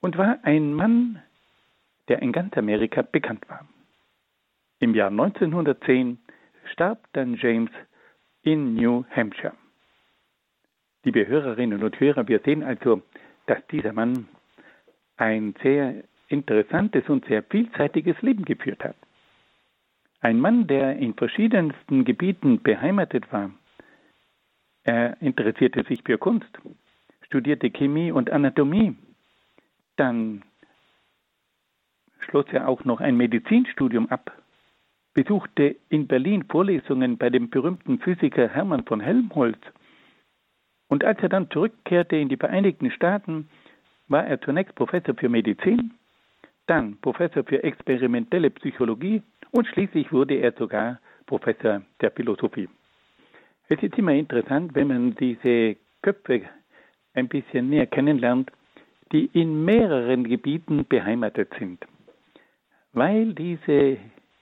und 0.00 0.18
war 0.18 0.40
ein 0.42 0.74
Mann, 0.74 1.22
der 2.08 2.20
in 2.20 2.32
ganz 2.32 2.56
Amerika 2.56 3.02
bekannt 3.02 3.48
war. 3.48 3.64
Im 4.80 4.92
Jahr 4.92 5.10
1910 5.10 6.18
starb 6.72 6.98
dann 7.12 7.36
James 7.36 7.70
in 8.42 8.74
New 8.74 9.04
Hampshire. 9.14 9.54
Liebe 11.04 11.28
Hörerinnen 11.28 11.80
und 11.80 12.00
Hörer, 12.00 12.26
wir 12.26 12.40
sehen 12.40 12.64
also, 12.64 13.02
dass 13.46 13.64
dieser 13.68 13.92
Mann 13.92 14.26
ein 15.16 15.54
sehr 15.62 16.02
interessantes 16.26 17.08
und 17.08 17.24
sehr 17.26 17.44
vielseitiges 17.44 18.20
Leben 18.20 18.44
geführt 18.44 18.82
hat. 18.82 18.96
Ein 20.22 20.40
Mann, 20.40 20.66
der 20.66 20.96
in 20.96 21.14
verschiedensten 21.14 22.04
Gebieten 22.04 22.60
beheimatet 22.62 23.32
war, 23.32 23.52
er 24.90 25.16
interessierte 25.20 25.84
sich 25.84 26.02
für 26.04 26.18
Kunst, 26.18 26.50
studierte 27.22 27.70
Chemie 27.70 28.10
und 28.10 28.28
Anatomie. 28.28 28.96
Dann 29.94 30.42
schloss 32.18 32.46
er 32.50 32.66
auch 32.68 32.84
noch 32.84 33.00
ein 33.00 33.16
Medizinstudium 33.16 34.08
ab, 34.08 34.32
besuchte 35.14 35.76
in 35.90 36.08
Berlin 36.08 36.44
Vorlesungen 36.48 37.18
bei 37.18 37.30
dem 37.30 37.50
berühmten 37.50 38.00
Physiker 38.00 38.48
Hermann 38.48 38.84
von 38.84 39.00
Helmholtz. 39.00 39.60
Und 40.88 41.04
als 41.04 41.20
er 41.20 41.28
dann 41.28 41.48
zurückkehrte 41.50 42.16
in 42.16 42.28
die 42.28 42.36
Vereinigten 42.36 42.90
Staaten, 42.90 43.48
war 44.08 44.26
er 44.26 44.40
zunächst 44.40 44.74
Professor 44.74 45.14
für 45.14 45.28
Medizin, 45.28 45.94
dann 46.66 46.96
Professor 47.00 47.44
für 47.44 47.62
experimentelle 47.62 48.50
Psychologie 48.50 49.22
und 49.52 49.68
schließlich 49.68 50.10
wurde 50.10 50.34
er 50.34 50.50
sogar 50.52 50.98
Professor 51.26 51.82
der 52.00 52.10
Philosophie. 52.10 52.68
Es 53.72 53.80
ist 53.84 53.96
immer 53.96 54.12
interessant, 54.12 54.74
wenn 54.74 54.88
man 54.88 55.14
diese 55.14 55.76
Köpfe 56.02 56.42
ein 57.14 57.28
bisschen 57.28 57.70
näher 57.70 57.86
kennenlernt, 57.86 58.50
die 59.12 59.30
in 59.32 59.64
mehreren 59.64 60.24
Gebieten 60.24 60.84
beheimatet 60.88 61.52
sind, 61.56 61.86
weil 62.92 63.32
diese 63.32 63.98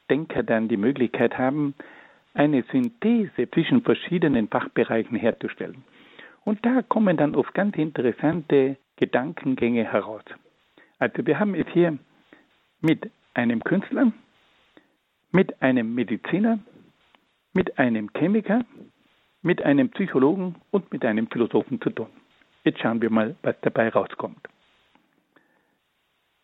Denker 0.09 0.43
dann 0.43 0.69
die 0.69 0.79
Möglichkeit 0.79 1.37
haben, 1.37 1.75
eine 2.33 2.65
Synthese 2.73 3.51
zwischen 3.51 3.83
verschiedenen 3.83 4.49
Fachbereichen 4.49 5.19
herzustellen. 5.19 5.85
Und 6.47 6.65
da 6.65 6.81
kommen 6.81 7.19
dann 7.19 7.35
oft 7.35 7.53
ganz 7.53 7.77
interessante 7.77 8.79
Gedankengänge 8.97 9.85
heraus. 9.85 10.23
Also 10.99 11.27
wir 11.27 11.39
haben 11.39 11.55
es 11.55 11.67
hier 11.75 11.99
mit 12.81 13.11
einem 13.35 13.63
Künstler, 13.63 14.11
mit 15.33 15.61
einem 15.61 15.95
Mediziner, 15.95 16.61
mit 17.53 17.79
einem 17.79 18.11
Chemiker, 18.15 18.65
mit 19.43 19.63
einem 19.63 19.91
Psychologen 19.91 20.57
und 20.71 20.93
mit 20.93 21.05
einem 21.05 21.29
Philosophen 21.29 21.81
zu 21.81 21.91
tun. 21.91 22.09
Jetzt 22.65 22.81
schauen 22.81 23.01
wir 23.01 23.11
mal, 23.11 23.37
was 23.43 23.57
dabei 23.63 23.89
rauskommt. 23.89 24.49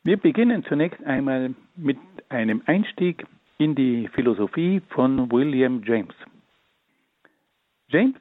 Wir 0.04 0.16
beginnen 0.16 0.64
zunächst 0.64 1.02
einmal 1.04 1.54
mit 1.76 1.98
einem 2.28 2.62
Einstieg 2.66 3.26
in 3.59 3.74
die 3.74 4.09
Philosophie 4.09 4.83
von 4.90 5.30
William 5.30 5.83
James. 5.85 6.14
James 7.88 8.16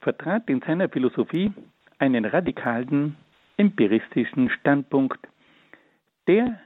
vertrat 0.00 0.48
in 0.48 0.60
seiner 0.60 0.88
Philosophie 0.88 1.52
einen 1.98 2.24
radikalen 2.24 3.16
empiristischen 3.56 4.50
Standpunkt, 4.50 5.18
der 6.26 6.60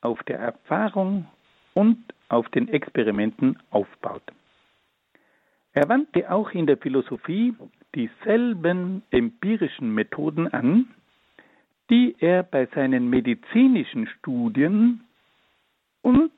auf 0.00 0.22
der 0.24 0.38
Erfahrung 0.38 1.26
und 1.74 1.98
auf 2.28 2.48
den 2.48 2.68
Experimenten 2.68 3.58
aufbaut. 3.70 4.22
Er 5.74 5.88
wandte 5.88 6.30
auch 6.30 6.50
in 6.50 6.66
der 6.66 6.76
Philosophie 6.76 7.54
dieselben 7.94 9.02
empirischen 9.10 9.94
Methoden 9.94 10.48
an, 10.48 10.86
die 11.90 12.14
er 12.20 12.42
bei 12.42 12.66
seinen 12.74 13.08
medizinischen 13.08 14.06
Studien 14.06 15.04
und 16.02 16.32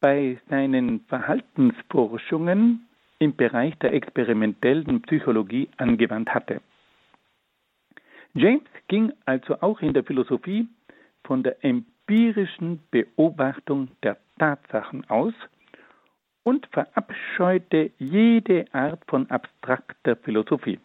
bei 0.00 0.38
seinen 0.48 1.00
Verhaltensforschungen 1.08 2.86
im 3.18 3.34
Bereich 3.34 3.76
der 3.78 3.94
experimentellen 3.94 5.02
Psychologie 5.02 5.68
angewandt 5.78 6.32
hatte. 6.34 6.60
James 8.34 8.68
ging 8.88 9.12
also 9.24 9.60
auch 9.60 9.80
in 9.80 9.94
der 9.94 10.04
Philosophie 10.04 10.68
von 11.24 11.42
der 11.42 11.64
empirischen 11.64 12.80
Beobachtung 12.90 13.88
der 14.02 14.18
Tatsachen 14.38 15.08
aus 15.08 15.32
und 16.46 16.68
verabscheute 16.70 17.90
jede 17.98 18.72
Art 18.72 19.02
von 19.08 19.28
abstrakter 19.30 20.14
Philosophie. 20.14 20.78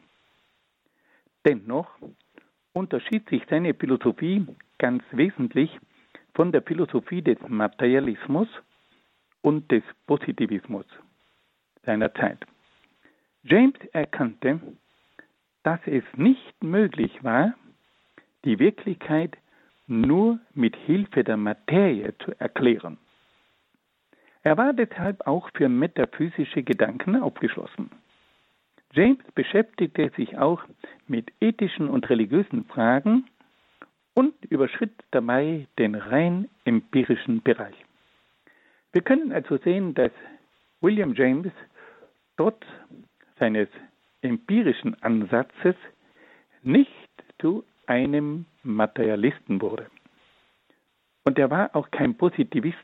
Dennoch 1.45 1.88
unterschied 2.74 3.30
sich 3.30 3.43
seine 3.47 3.76
Philosophie 3.76 4.47
ganz 4.80 5.04
wesentlich 5.12 5.69
von 6.34 6.52
der 6.52 6.63
Philosophie 6.63 7.21
des 7.21 7.38
Materialismus 7.47 8.47
und 9.41 9.71
des 9.71 9.84
Positivismus 10.08 10.88
seiner 11.86 12.12
Zeit. 12.15 12.39
James 13.43 13.78
erkannte, 13.91 14.60
dass 15.62 15.80
es 15.86 16.04
nicht 16.15 16.63
möglich 16.63 17.24
war, 17.24 17.54
die 18.45 18.58
Wirklichkeit 18.58 19.38
nur 19.86 20.39
mit 20.56 20.76
Hilfe 20.76 21.24
der 21.24 21.38
Materie 21.38 22.17
zu 22.17 22.32
erklären. 22.39 22.97
Er 24.43 24.58
war 24.58 24.73
deshalb 24.73 25.27
auch 25.27 25.49
für 25.54 25.69
metaphysische 25.69 26.63
Gedanken 26.63 27.21
aufgeschlossen. 27.21 27.91
James 28.93 29.23
beschäftigte 29.36 30.12
sich 30.17 30.38
auch 30.38 30.63
mit 31.08 31.32
ethischen 31.39 31.88
und 31.88 32.10
religiösen 32.10 32.65
Fragen 32.65 33.25
und 34.13 34.34
überschritt 34.45 34.93
dabei 35.12 35.67
den 35.77 35.95
rein 35.95 36.49
empirischen 36.65 37.41
Bereich. 37.41 37.75
Wir 38.91 39.01
können 39.01 39.32
also 39.32 39.58
sehen, 39.58 39.93
dass 39.93 40.12
William 40.82 41.13
James 41.13 41.54
trotz 42.36 42.65
seines 43.39 43.69
empirischen 44.21 45.01
Ansatzes 45.01 45.75
nicht 46.63 46.91
zu 47.39 47.63
einem 47.86 48.45
Materialisten 48.63 49.62
wurde. 49.62 49.88
Und 51.23 51.39
er 51.39 51.49
war 51.49 51.75
auch 51.75 51.91
kein 51.91 52.15
Positivist, 52.15 52.77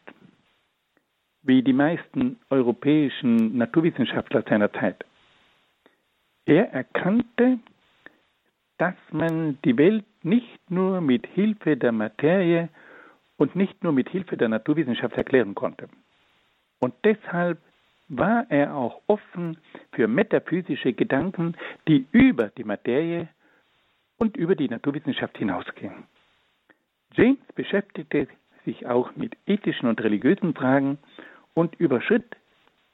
wie 1.48 1.64
die 1.64 1.74
meisten 1.74 2.38
europäischen 2.50 3.58
Naturwissenschaftler 3.58 4.44
seiner 4.48 4.72
Zeit. 4.74 5.04
Er 6.46 6.72
erkannte, 6.74 7.60
dass 8.78 8.96
man 9.12 9.58
die 9.64 9.78
Welt 9.78 10.06
nicht 10.24 10.60
nur 10.70 11.02
mit 11.02 11.26
Hilfe 11.28 11.78
der 11.78 11.94
Materie 11.94 12.70
und 13.38 13.56
nicht 13.56 13.82
nur 13.84 13.94
mit 13.94 14.10
Hilfe 14.10 14.38
der 14.38 14.50
Naturwissenschaft 14.50 15.16
erklären 15.16 15.56
konnte. 15.56 15.88
Und 16.80 16.94
deshalb 17.04 17.60
war 18.10 18.46
er 18.50 18.76
auch 18.76 19.02
offen 19.08 19.58
für 19.94 20.08
metaphysische 20.08 20.94
Gedanken, 20.94 21.56
die 21.88 22.06
über 22.12 22.50
die 22.50 22.64
Materie 22.64 23.30
und 24.18 24.38
über 24.38 24.56
die 24.56 24.70
Naturwissenschaft 24.70 25.38
hinausgingen. 25.38 26.04
James 27.14 27.40
beschäftigte 27.56 28.28
sich 28.66 28.86
auch 28.86 29.16
mit 29.16 29.36
ethischen 29.46 29.88
und 29.88 30.02
religiösen 30.04 30.54
Fragen 30.54 30.98
und 31.58 31.74
überschritt 31.80 32.38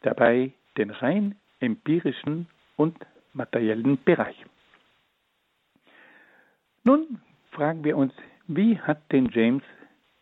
dabei 0.04 0.54
den 0.78 0.90
rein 0.90 1.36
empirischen 1.60 2.48
und 2.78 2.96
materiellen 3.34 4.02
Bereich. 4.06 4.38
Nun 6.86 7.20
fragen 7.52 7.84
wir 7.84 7.98
uns, 7.98 8.14
wie 8.48 8.80
hat 8.80 9.12
denn 9.12 9.28
James 9.34 9.64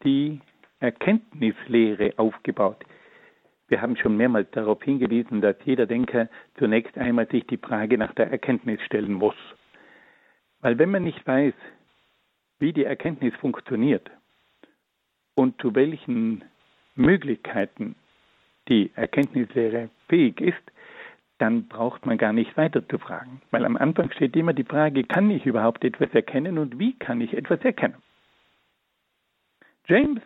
die 0.03 0.41
Erkenntnislehre 0.79 2.13
aufgebaut? 2.17 2.83
Wir 3.67 3.79
haben 3.79 3.95
schon 3.95 4.17
mehrmals 4.17 4.49
darauf 4.51 4.81
hingewiesen, 4.81 5.41
dass 5.41 5.55
jeder 5.63 5.85
Denker 5.85 6.27
zunächst 6.57 6.97
einmal 6.97 7.27
sich 7.27 7.45
die 7.45 7.57
Frage 7.57 7.99
nach 7.99 8.15
der 8.15 8.31
Erkenntnis 8.31 8.81
stellen 8.81 9.13
muss. 9.13 9.37
Weil 10.61 10.79
wenn 10.79 10.89
man 10.89 11.03
nicht 11.03 11.25
weiß, 11.27 11.53
wie 12.57 12.73
die 12.73 12.85
Erkenntnis 12.85 13.35
funktioniert 13.35 14.09
und 15.35 15.61
zu 15.61 15.75
welchen 15.75 16.43
Möglichkeiten 16.95 17.95
die 18.67 18.91
Erkenntnislehre 18.95 19.89
fähig 20.07 20.39
ist, 20.41 20.61
dann 21.37 21.67
braucht 21.67 22.05
man 22.05 22.17
gar 22.17 22.33
nicht 22.33 22.55
weiter 22.55 22.87
zu 22.87 22.99
fragen. 22.99 23.41
Weil 23.49 23.65
am 23.65 23.75
Anfang 23.75 24.11
steht 24.11 24.35
immer 24.35 24.53
die 24.53 24.63
Frage, 24.63 25.03
kann 25.03 25.31
ich 25.31 25.45
überhaupt 25.45 25.83
etwas 25.83 26.13
erkennen 26.13 26.57
und 26.59 26.77
wie 26.77 26.93
kann 26.99 27.19
ich 27.19 27.33
etwas 27.33 27.59
erkennen? 27.61 27.95
James 29.87 30.21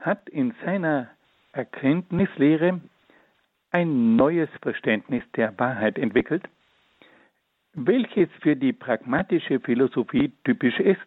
hat 0.00 0.28
in 0.30 0.54
seiner 0.64 1.10
Erkenntnislehre 1.52 2.80
ein 3.70 4.16
neues 4.16 4.48
Verständnis 4.62 5.22
der 5.36 5.58
Wahrheit 5.58 5.98
entwickelt, 5.98 6.44
welches 7.74 8.28
für 8.40 8.56
die 8.56 8.72
pragmatische 8.72 9.60
Philosophie 9.60 10.32
typisch 10.44 10.80
ist 10.80 11.06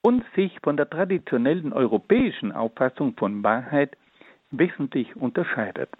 und 0.00 0.24
sich 0.34 0.58
von 0.62 0.78
der 0.78 0.88
traditionellen 0.88 1.74
europäischen 1.74 2.52
Auffassung 2.52 3.14
von 3.16 3.44
Wahrheit 3.44 3.96
wesentlich 4.50 5.14
unterscheidet. 5.16 5.90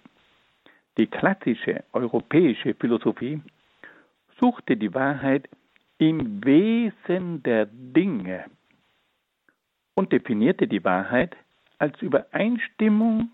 Die 0.97 1.07
klassische 1.07 1.83
europäische 1.93 2.73
Philosophie 2.73 3.41
suchte 4.39 4.77
die 4.77 4.93
Wahrheit 4.93 5.47
im 5.99 6.43
Wesen 6.43 7.43
der 7.43 7.65
Dinge 7.67 8.45
und 9.95 10.11
definierte 10.11 10.67
die 10.67 10.83
Wahrheit 10.83 11.35
als 11.79 11.99
Übereinstimmung 12.01 13.31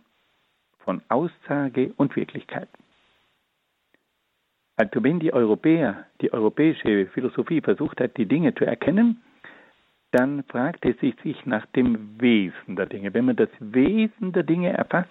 von 0.80 1.02
Aussage 1.10 1.94
und 1.98 2.16
Wirklichkeit. 2.16 2.70
Also 4.76 5.04
wenn 5.04 5.20
die 5.20 5.34
Europäer, 5.34 6.06
die 6.22 6.34
europäische 6.34 7.08
Philosophie 7.08 7.62
versucht 7.62 8.02
hat, 8.02 8.18
die 8.18 8.26
Dinge 8.26 8.56
zu 8.56 8.66
erkennen, 8.66 9.22
dann 10.14 10.44
fragte 10.44 10.96
sie 11.02 11.16
sich 11.24 11.44
nach 11.48 11.66
dem 11.68 12.22
Wesen 12.22 12.76
der 12.76 12.86
Dinge. 12.86 13.14
Wenn 13.16 13.26
man 13.26 13.36
das 13.36 13.50
Wesen 13.60 14.32
der 14.32 14.44
Dinge 14.44 14.72
erfasst, 14.72 15.10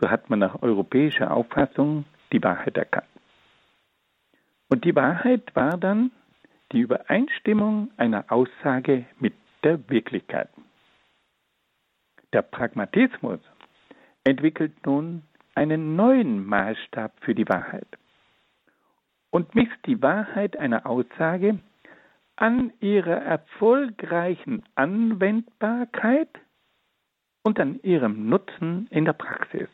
so 0.00 0.10
hat 0.10 0.28
man 0.28 0.40
nach 0.40 0.60
europäischer 0.60 1.30
Auffassung 1.30 2.04
die 2.32 2.42
Wahrheit 2.42 2.76
erkannt. 2.76 3.06
Und 4.68 4.84
die 4.84 4.96
Wahrheit 4.96 5.54
war 5.54 5.78
dann 5.78 6.10
die 6.72 6.80
Übereinstimmung 6.80 7.92
einer 7.96 8.24
Aussage 8.28 9.06
mit 9.20 9.34
der 9.62 9.88
Wirklichkeit. 9.88 10.48
Der 12.32 12.42
Pragmatismus 12.42 13.38
entwickelt 14.24 14.84
nun 14.84 15.22
einen 15.54 15.94
neuen 15.94 16.44
Maßstab 16.44 17.12
für 17.20 17.36
die 17.36 17.48
Wahrheit 17.48 17.86
und 19.30 19.54
misst 19.54 19.78
die 19.86 20.02
Wahrheit 20.02 20.56
einer 20.56 20.86
Aussage 20.86 21.60
an 22.36 22.72
ihrer 22.80 23.16
erfolgreichen 23.22 24.62
Anwendbarkeit 24.74 26.28
und 27.42 27.58
an 27.58 27.80
ihrem 27.82 28.28
Nutzen 28.28 28.86
in 28.90 29.04
der 29.04 29.14
Praxis. 29.14 29.68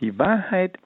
Die 0.00 0.18
Wahrheit 0.18 0.78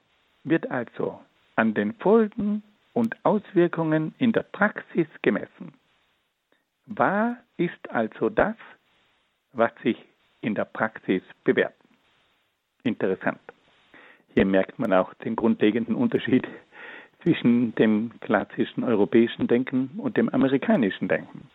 wird 0.43 0.69
also 0.71 1.19
an 1.55 1.73
den 1.73 1.93
Folgen 1.93 2.63
und 2.93 3.15
Auswirkungen 3.23 4.15
in 4.17 4.31
der 4.31 4.43
Praxis 4.43 5.07
gemessen. 5.21 5.73
Wahr 6.85 7.37
ist 7.57 7.89
also 7.89 8.29
das, 8.29 8.55
was 9.53 9.71
sich 9.83 9.97
in 10.41 10.55
der 10.55 10.65
Praxis 10.65 11.21
bewährt. 11.43 11.75
Interessant. 12.83 13.39
Hier 14.33 14.45
merkt 14.45 14.79
man 14.79 14.93
auch 14.93 15.13
den 15.15 15.35
grundlegenden 15.35 15.95
Unterschied 15.95 16.47
zwischen 17.27 17.75
dem 17.75 18.11
klassischen 18.21 18.85
europäischen 18.85 19.47
Denken 19.47 19.89
und 19.97 20.15
dem 20.15 20.29
amerikanischen 20.29 21.09
Denken. 21.09 21.49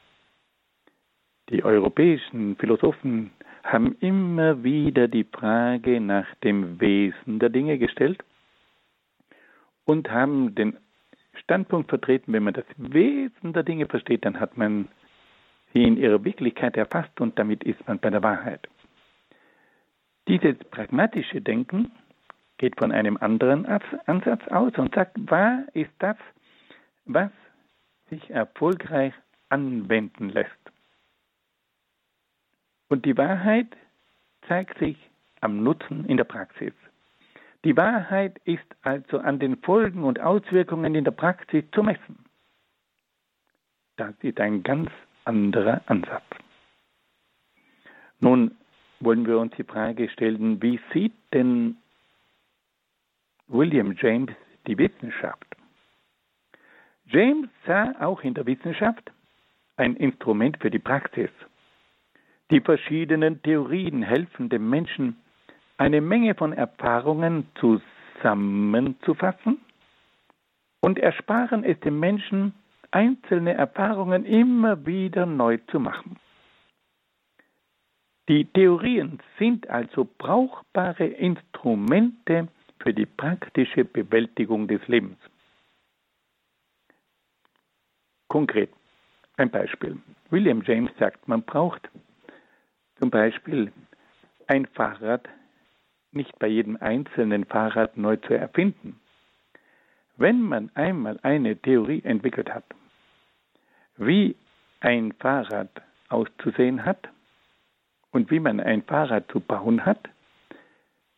Die 1.48 1.64
europäischen 1.64 2.56
Philosophen 2.56 3.30
haben 3.64 3.96
immer 4.00 4.62
wieder 4.62 5.08
die 5.08 5.24
Frage 5.24 5.98
nach 5.98 6.26
dem 6.44 6.78
Wesen 6.78 7.38
der 7.38 7.48
Dinge 7.48 7.78
gestellt 7.78 8.22
und 9.86 10.10
haben 10.10 10.54
den 10.54 10.76
Standpunkt 11.36 11.88
vertreten, 11.88 12.34
wenn 12.34 12.42
man 12.42 12.52
das 12.52 12.66
Wesen 12.76 13.54
der 13.54 13.62
Dinge 13.62 13.86
versteht, 13.86 14.26
dann 14.26 14.40
hat 14.40 14.58
man 14.58 14.88
sie 15.72 15.84
in 15.84 15.96
ihrer 15.96 16.22
Wirklichkeit 16.22 16.76
erfasst 16.76 17.18
und 17.18 17.38
damit 17.38 17.64
ist 17.64 17.88
man 17.88 17.98
bei 17.98 18.10
der 18.10 18.22
Wahrheit. 18.22 18.68
Dieses 20.28 20.58
pragmatische 20.70 21.40
Denken 21.40 21.92
geht 22.62 22.78
von 22.78 22.92
einem 22.92 23.16
anderen 23.16 23.66
Ansatz 24.06 24.46
aus 24.46 24.72
und 24.78 24.94
sagt, 24.94 25.16
wahr 25.28 25.64
ist 25.74 25.90
das, 25.98 26.16
was 27.06 27.32
sich 28.08 28.30
erfolgreich 28.30 29.12
anwenden 29.48 30.28
lässt. 30.28 30.62
Und 32.88 33.04
die 33.04 33.18
Wahrheit 33.18 33.66
zeigt 34.46 34.78
sich 34.78 34.96
am 35.40 35.64
Nutzen 35.64 36.04
in 36.04 36.18
der 36.18 36.24
Praxis. 36.24 36.72
Die 37.64 37.76
Wahrheit 37.76 38.40
ist 38.44 38.68
also 38.82 39.18
an 39.18 39.40
den 39.40 39.56
Folgen 39.56 40.04
und 40.04 40.20
Auswirkungen 40.20 40.94
in 40.94 41.02
der 41.02 41.10
Praxis 41.10 41.64
zu 41.72 41.82
messen. 41.82 42.24
Das 43.96 44.14
ist 44.20 44.38
ein 44.38 44.62
ganz 44.62 44.88
anderer 45.24 45.80
Ansatz. 45.86 46.22
Nun 48.20 48.56
wollen 49.00 49.26
wir 49.26 49.40
uns 49.40 49.52
die 49.56 49.64
Frage 49.64 50.08
stellen, 50.08 50.62
wie 50.62 50.78
sieht 50.92 51.14
denn 51.32 51.76
William 53.48 53.94
James 54.00 54.30
die 54.66 54.78
Wissenschaft. 54.78 55.46
James 57.06 57.48
sah 57.66 57.94
auch 58.00 58.22
in 58.22 58.34
der 58.34 58.46
Wissenschaft 58.46 59.10
ein 59.76 59.96
Instrument 59.96 60.58
für 60.60 60.70
die 60.70 60.78
Praxis. 60.78 61.30
Die 62.50 62.60
verschiedenen 62.60 63.42
Theorien 63.42 64.02
helfen 64.02 64.48
dem 64.48 64.70
Menschen, 64.70 65.16
eine 65.78 66.00
Menge 66.00 66.34
von 66.34 66.52
Erfahrungen 66.52 67.46
zusammenzufassen 67.54 69.58
und 70.80 70.98
ersparen 70.98 71.64
es 71.64 71.80
dem 71.80 71.98
Menschen, 71.98 72.54
einzelne 72.90 73.54
Erfahrungen 73.54 74.26
immer 74.26 74.84
wieder 74.86 75.26
neu 75.26 75.56
zu 75.70 75.80
machen. 75.80 76.18
Die 78.28 78.44
Theorien 78.44 79.18
sind 79.38 79.68
also 79.68 80.06
brauchbare 80.18 81.06
Instrumente 81.06 82.48
für 82.82 82.92
die 82.92 83.06
praktische 83.06 83.84
Bewältigung 83.84 84.66
des 84.66 84.86
Lebens. 84.88 85.18
Konkret 88.28 88.70
ein 89.36 89.50
Beispiel. 89.50 89.98
William 90.30 90.62
James 90.62 90.90
sagt, 90.98 91.28
man 91.28 91.42
braucht 91.42 91.88
zum 92.98 93.10
Beispiel 93.10 93.72
ein 94.46 94.66
Fahrrad 94.66 95.28
nicht 96.12 96.38
bei 96.38 96.46
jedem 96.46 96.76
einzelnen 96.76 97.44
Fahrrad 97.44 97.96
neu 97.96 98.16
zu 98.16 98.34
erfinden. 98.34 99.00
Wenn 100.16 100.42
man 100.42 100.70
einmal 100.74 101.18
eine 101.22 101.56
Theorie 101.56 102.02
entwickelt 102.04 102.52
hat, 102.52 102.64
wie 103.96 104.36
ein 104.80 105.12
Fahrrad 105.12 105.70
auszusehen 106.08 106.84
hat 106.84 107.08
und 108.10 108.30
wie 108.30 108.40
man 108.40 108.60
ein 108.60 108.82
Fahrrad 108.82 109.30
zu 109.30 109.40
bauen 109.40 109.86
hat, 109.86 110.08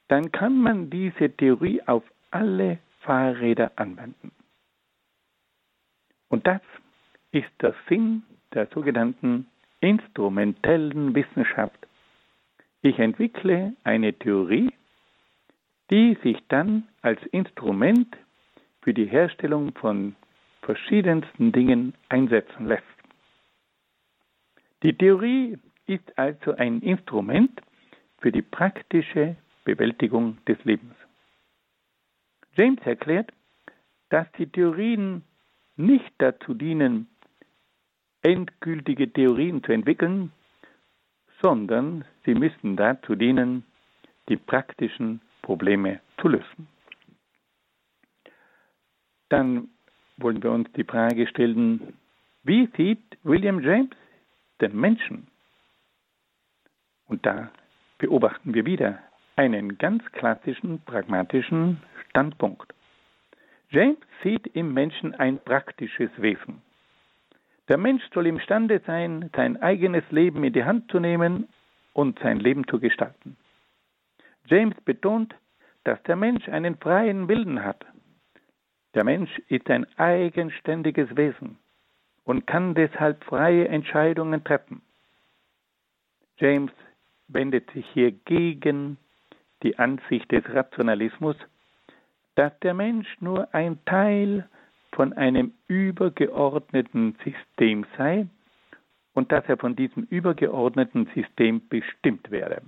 dann 0.08 0.32
kann 0.32 0.58
man 0.58 0.90
diese 0.90 1.30
Theorie 1.30 1.82
auf 1.86 2.02
alle 2.30 2.78
Fahrräder 3.00 3.72
anwenden. 3.76 4.32
Und 6.28 6.46
das 6.46 6.60
ist 7.32 7.50
der 7.60 7.74
Sinn 7.88 8.22
der 8.52 8.66
sogenannten 8.68 9.46
instrumentellen 9.80 11.14
Wissenschaft. 11.14 11.86
Ich 12.82 12.98
entwickle 12.98 13.74
eine 13.84 14.12
Theorie, 14.12 14.72
die 15.90 16.16
sich 16.22 16.38
dann 16.48 16.88
als 17.02 17.22
Instrument 17.26 18.16
für 18.82 18.94
die 18.94 19.06
Herstellung 19.06 19.72
von 19.74 20.16
verschiedensten 20.62 21.52
Dingen 21.52 21.94
einsetzen 22.08 22.66
lässt. 22.66 22.84
Die 24.82 24.96
Theorie 24.96 25.58
ist 25.86 26.18
also 26.18 26.54
ein 26.56 26.80
Instrument 26.80 27.60
für 28.18 28.32
die 28.32 28.42
praktische 28.42 29.36
Bewältigung 29.64 30.38
des 30.46 30.62
Lebens. 30.64 30.94
James 32.56 32.80
erklärt, 32.84 33.32
dass 34.10 34.30
die 34.38 34.46
Theorien 34.46 35.24
nicht 35.76 36.12
dazu 36.18 36.54
dienen, 36.54 37.08
endgültige 38.22 39.12
Theorien 39.12 39.62
zu 39.64 39.72
entwickeln, 39.72 40.32
sondern 41.42 42.04
sie 42.24 42.34
müssen 42.34 42.76
dazu 42.76 43.14
dienen, 43.16 43.64
die 44.28 44.36
praktischen 44.36 45.20
Probleme 45.42 46.00
zu 46.20 46.28
lösen. 46.28 46.68
Dann 49.28 49.68
wollen 50.16 50.42
wir 50.42 50.52
uns 50.52 50.70
die 50.72 50.84
Frage 50.84 51.26
stellen, 51.26 51.94
wie 52.44 52.68
sieht 52.76 53.18
William 53.24 53.60
James 53.60 53.90
den 54.60 54.78
Menschen? 54.78 55.26
Und 57.06 57.26
da 57.26 57.50
beobachten 57.98 58.54
wir 58.54 58.64
wieder 58.64 59.02
einen 59.36 59.78
ganz 59.78 60.04
klassischen, 60.12 60.80
pragmatischen 60.80 61.82
Standpunkt. 62.08 62.72
James 63.70 63.98
sieht 64.22 64.46
im 64.48 64.72
Menschen 64.72 65.14
ein 65.14 65.38
praktisches 65.38 66.10
Wesen. 66.16 66.62
Der 67.68 67.78
Mensch 67.78 68.02
soll 68.12 68.26
imstande 68.26 68.80
sein, 68.86 69.30
sein 69.34 69.60
eigenes 69.60 70.04
Leben 70.10 70.44
in 70.44 70.52
die 70.52 70.64
Hand 70.64 70.90
zu 70.90 71.00
nehmen 71.00 71.48
und 71.92 72.18
sein 72.18 72.38
Leben 72.38 72.66
zu 72.68 72.78
gestalten. 72.78 73.36
James 74.46 74.76
betont, 74.84 75.34
dass 75.84 76.02
der 76.04 76.16
Mensch 76.16 76.48
einen 76.48 76.76
freien 76.76 77.28
Willen 77.28 77.64
hat. 77.64 77.84
Der 78.94 79.04
Mensch 79.04 79.30
ist 79.48 79.68
ein 79.70 79.86
eigenständiges 79.98 81.16
Wesen 81.16 81.58
und 82.24 82.46
kann 82.46 82.74
deshalb 82.74 83.24
freie 83.24 83.66
Entscheidungen 83.68 84.44
treffen. 84.44 84.82
James 86.36 86.72
wendet 87.28 87.70
sich 87.70 87.86
hier 87.92 88.12
gegen 88.12 88.98
die 89.64 89.78
Ansicht 89.78 90.30
des 90.30 90.44
Rationalismus, 90.48 91.36
dass 92.36 92.56
der 92.60 92.74
Mensch 92.74 93.08
nur 93.20 93.52
ein 93.52 93.84
Teil 93.86 94.48
von 94.92 95.12
einem 95.14 95.54
übergeordneten 95.66 97.16
System 97.24 97.84
sei 97.96 98.28
und 99.14 99.32
dass 99.32 99.44
er 99.46 99.56
von 99.56 99.74
diesem 99.74 100.04
übergeordneten 100.04 101.08
System 101.14 101.66
bestimmt 101.68 102.30
werde. 102.30 102.62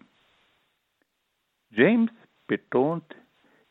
James 1.71 2.11
betont 2.47 3.05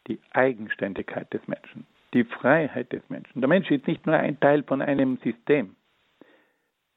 die 0.07 0.19
Eigenständigkeit 0.31 1.33
des 1.33 1.45
Menschen, 1.47 1.87
die 2.13 2.23
Freiheit 2.23 2.93
des 2.93 3.01
Menschen. 3.09 3.41
Der 3.41 3.49
Mensch 3.49 3.71
ist 3.71 3.87
nicht 3.87 4.05
nur 4.05 4.15
ein 4.15 4.39
Teil 4.39 4.63
von 4.63 4.81
einem 4.81 5.17
System. 5.17 5.75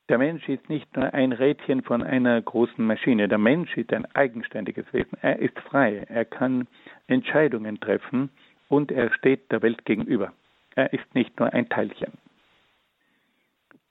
Der 0.09 0.17
Mensch 0.17 0.49
ist 0.49 0.71
nicht 0.71 0.97
nur 0.97 1.13
ein 1.13 1.33
Rädchen 1.33 1.83
von 1.83 2.03
einer 2.03 2.41
großen 2.41 2.85
Maschine. 2.85 3.29
Der 3.29 3.37
Mensch 3.37 3.77
ist 3.77 3.93
ein 3.93 4.07
eigenständiges 4.15 4.87
Wesen. 4.93 5.19
Er 5.21 5.39
ist 5.39 5.59
frei. 5.61 6.07
Er 6.09 6.25
kann 6.25 6.67
Entscheidungen 7.09 7.79
treffen 7.79 8.31
und 8.69 8.91
er 8.91 9.13
steht 9.13 9.53
der 9.53 9.61
Welt 9.61 9.85
gegenüber. 9.85 10.33
Er 10.75 10.95
ist 10.95 11.15
nicht 11.15 11.39
nur 11.39 11.53
ein 11.53 11.69
Teilchen. 11.69 12.13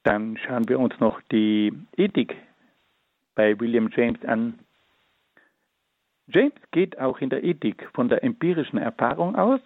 Dann 0.04 0.38
schauen 0.38 0.68
wir 0.68 0.80
uns 0.80 1.00
noch 1.00 1.22
die 1.32 1.72
Ethik 1.98 2.36
bei 3.36 3.60
William 3.60 3.90
James 3.96 4.24
an. 4.26 4.58
James 6.28 6.54
geht 6.72 6.98
auch 6.98 7.20
in 7.20 7.30
der 7.30 7.44
Ethik 7.44 7.88
von 7.94 8.10
der 8.10 8.24
empirischen 8.24 8.80
Erfahrung 8.80 9.36
aus 9.36 9.62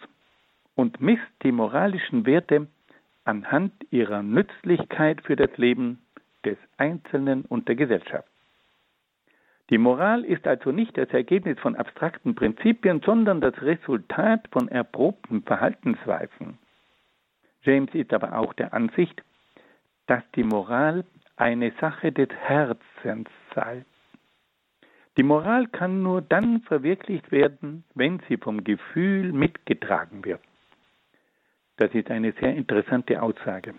und 0.76 1.00
misst 1.00 1.32
die 1.44 1.54
moralischen 1.54 2.26
Werte 2.26 2.68
anhand 3.24 3.72
ihrer 3.90 4.22
Nützlichkeit 4.22 5.22
für 5.22 5.38
das 5.38 5.56
Leben 5.58 6.00
des 6.46 6.58
Einzelnen 6.78 7.44
und 7.44 7.68
der 7.68 7.76
Gesellschaft. 7.76 8.28
Die 9.70 9.78
Moral 9.78 10.26
ist 10.26 10.46
also 10.48 10.72
nicht 10.72 10.98
das 10.98 11.10
Ergebnis 11.10 11.58
von 11.60 11.76
abstrakten 11.76 12.36
Prinzipien, 12.36 13.02
sondern 13.06 13.40
das 13.40 13.62
Resultat 13.62 14.48
von 14.52 14.68
erprobten 14.68 15.44
Verhaltensweisen. 15.44 16.58
James 17.64 17.94
ist 17.94 18.14
aber 18.14 18.38
auch 18.38 18.54
der 18.54 18.74
Ansicht, 18.74 19.24
dass 20.08 20.24
die 20.36 20.44
Moral 20.44 21.06
eine 21.38 21.72
Sache 21.80 22.12
des 22.12 22.30
Herzens 22.30 23.30
sei. 23.56 23.86
Die 25.18 25.24
Moral 25.24 25.68
kann 25.68 26.04
nur 26.04 26.22
dann 26.22 26.62
verwirklicht 26.62 27.32
werden, 27.32 27.84
wenn 27.96 28.22
sie 28.28 28.38
vom 28.38 28.64
Gefühl 28.64 29.32
mitgetragen 29.32 30.26
wird. 30.26 30.42
Das 31.78 31.94
ist 31.94 32.12
eine 32.12 32.34
sehr 32.34 32.56
interessante 32.56 33.22
Aussage. 33.22 33.74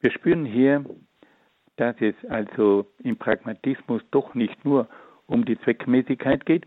Wir 0.00 0.10
spüren 0.10 0.44
hier, 0.44 0.84
dass 1.80 1.96
es 2.00 2.14
also 2.28 2.86
im 3.02 3.16
Pragmatismus 3.16 4.02
doch 4.10 4.34
nicht 4.34 4.66
nur 4.66 4.86
um 5.26 5.46
die 5.46 5.58
Zweckmäßigkeit 5.60 6.44
geht, 6.44 6.66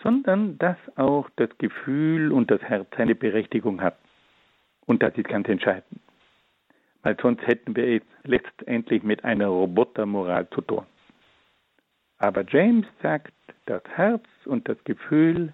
sondern 0.00 0.58
dass 0.58 0.76
auch 0.96 1.28
das 1.34 1.50
Gefühl 1.58 2.30
und 2.30 2.52
das 2.52 2.62
Herz 2.62 2.86
eine 2.96 3.16
Berechtigung 3.16 3.80
hat. 3.80 3.98
Und 4.86 5.02
das 5.02 5.16
ist 5.16 5.26
ganz 5.26 5.48
entscheidend. 5.48 6.00
Weil 7.02 7.16
sonst 7.20 7.44
hätten 7.44 7.74
wir 7.74 7.96
es 7.96 8.02
letztendlich 8.22 9.02
mit 9.02 9.24
einer 9.24 9.48
Robotermoral 9.48 10.48
zu 10.50 10.60
tun. 10.60 10.86
Aber 12.18 12.44
James 12.48 12.86
sagt, 13.02 13.34
das 13.66 13.82
Herz 13.96 14.24
und 14.44 14.68
das 14.68 14.82
Gefühl 14.84 15.52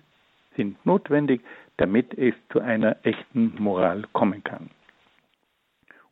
sind 0.57 0.85
notwendig, 0.85 1.41
damit 1.79 2.13
es 2.19 2.35
zu 2.53 2.61
einer 2.61 2.99
echten 3.03 3.55
Moral 3.59 4.05
kommen 4.13 4.45
kann. 4.45 4.69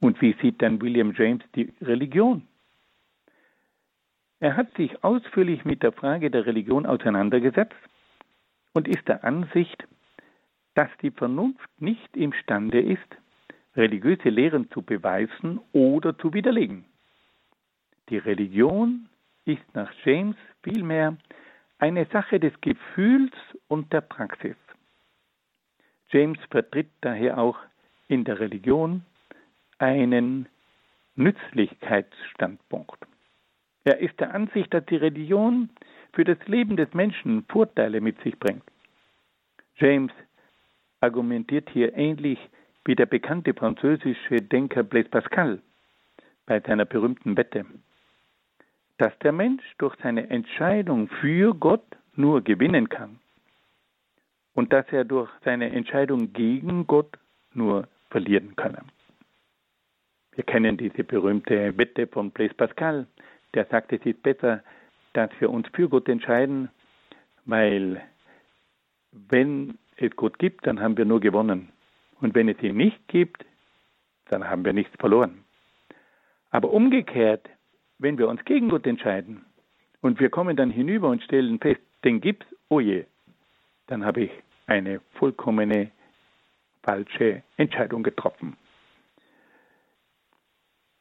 Und 0.01 0.23
wie 0.23 0.35
sieht 0.41 0.63
dann 0.63 0.81
William 0.81 1.13
James 1.15 1.45
die 1.55 1.71
Religion? 1.83 2.49
Er 4.41 4.57
hat 4.57 4.75
sich 4.77 5.03
ausführlich 5.03 5.65
mit 5.65 5.83
der 5.83 5.93
Frage 5.93 6.31
der 6.31 6.47
Religion 6.47 6.87
auseinandergesetzt 6.87 7.75
und 8.73 8.87
ist 8.87 9.07
der 9.09 9.25
Ansicht, 9.25 9.87
dass 10.75 10.89
die 11.03 11.11
Vernunft 11.11 11.69
nicht 11.81 12.17
imstande 12.17 12.81
ist, 12.81 13.17
religiöse 13.75 14.29
Lehren 14.29 14.71
zu 14.71 14.83
beweisen 14.83 15.61
oder 15.73 16.17
zu 16.19 16.33
widerlegen. 16.33 16.85
Die 18.11 18.19
Religion 18.19 19.09
ist 19.45 19.63
nach 19.75 19.93
James 20.05 20.37
vielmehr 20.63 21.17
eine 21.79 22.07
Sache 22.07 22.39
des 22.39 22.53
Gefühls 22.61 23.33
und 23.67 23.93
der 23.93 24.03
Praxis. 24.03 24.57
James 26.11 26.39
vertritt 26.51 26.91
daher 27.01 27.39
auch 27.39 27.59
in 28.09 28.25
der 28.25 28.41
Religion 28.41 29.05
einen 29.79 30.49
Nützlichkeitsstandpunkt. 31.17 32.99
Er 33.89 34.01
ist 34.01 34.21
der 34.21 34.35
Ansicht, 34.35 34.75
dass 34.75 34.85
die 34.85 34.97
Religion 34.97 35.71
für 36.13 36.23
das 36.23 36.37
Leben 36.47 36.77
des 36.77 36.93
Menschen 36.93 37.47
Vorteile 37.49 38.03
mit 38.03 38.21
sich 38.21 38.39
bringt. 38.39 38.63
James 39.77 40.13
argumentiert 41.01 41.71
hier 41.71 41.97
ähnlich 41.97 42.39
wie 42.85 42.95
der 42.95 43.07
bekannte 43.07 43.55
französische 43.55 44.43
Denker 44.43 44.83
Blaise 44.83 45.09
Pascal 45.09 45.63
bei 46.45 46.61
seiner 46.61 46.85
berühmten 46.85 47.35
Wette, 47.39 47.65
dass 48.99 49.19
der 49.21 49.33
Mensch 49.33 49.65
durch 49.79 49.97
seine 50.03 50.29
Entscheidung 50.29 51.09
für 51.09 51.55
Gott 51.55 51.97
nur 52.15 52.43
gewinnen 52.43 52.91
kann 52.91 53.19
und 54.53 54.71
dass 54.71 54.85
er 54.93 55.07
durch 55.07 55.31
seine 55.47 55.71
Entscheidung 55.71 56.35
gegen 56.35 56.87
Gott 56.87 57.19
nur 57.55 57.89
verlieren 58.11 58.55
könne. 58.55 58.83
Wir 60.33 60.45
kennen 60.45 60.77
diese 60.77 61.05
berühmte 61.05 61.79
Wette 61.79 62.07
von 62.07 62.31
Blaise 62.33 62.53
Pascal, 62.55 63.07
der 63.55 63.65
sagt, 63.67 63.93
es 63.93 64.05
ist 64.05 64.23
besser, 64.23 64.63
dass 65.13 65.31
wir 65.39 65.51
uns 65.51 65.67
für 65.73 65.89
Gott 65.89 66.09
entscheiden, 66.09 66.69
weil 67.45 68.03
wenn 69.13 69.79
es 69.97 70.15
Gott 70.17 70.39
gibt, 70.39 70.67
dann 70.67 70.81
haben 70.81 70.97
wir 70.97 71.05
nur 71.05 71.21
gewonnen. 71.21 71.71
Und 72.21 72.35
wenn 72.35 72.49
es 72.49 72.63
ihn 72.63 72.77
nicht 72.77 73.09
gibt, 73.09 73.45
dann 74.27 74.49
haben 74.49 74.65
wir 74.65 74.73
nichts 74.73 74.95
verloren. 74.99 75.45
Aber 76.51 76.73
umgekehrt, 76.73 77.49
wenn 77.99 78.19
wir 78.19 78.29
uns 78.29 78.45
gegen 78.45 78.69
Gott 78.69 78.87
entscheiden 78.87 79.45
und 80.01 80.21
wir 80.21 80.31
kommen 80.31 80.57
dann 80.57 80.71
hinüber 80.71 81.09
und 81.09 81.23
stellen 81.23 81.59
fest, 81.59 81.81
den 82.05 82.21
gibt's, 82.21 82.47
oh 82.69 82.81
je, 82.81 83.05
dann 83.87 84.05
habe 84.05 84.23
ich 84.23 84.31
eine 84.67 85.01
vollkommene 85.15 85.91
falsche 86.83 87.43
Entscheidung 87.57 88.03
getroffen. 88.03 88.57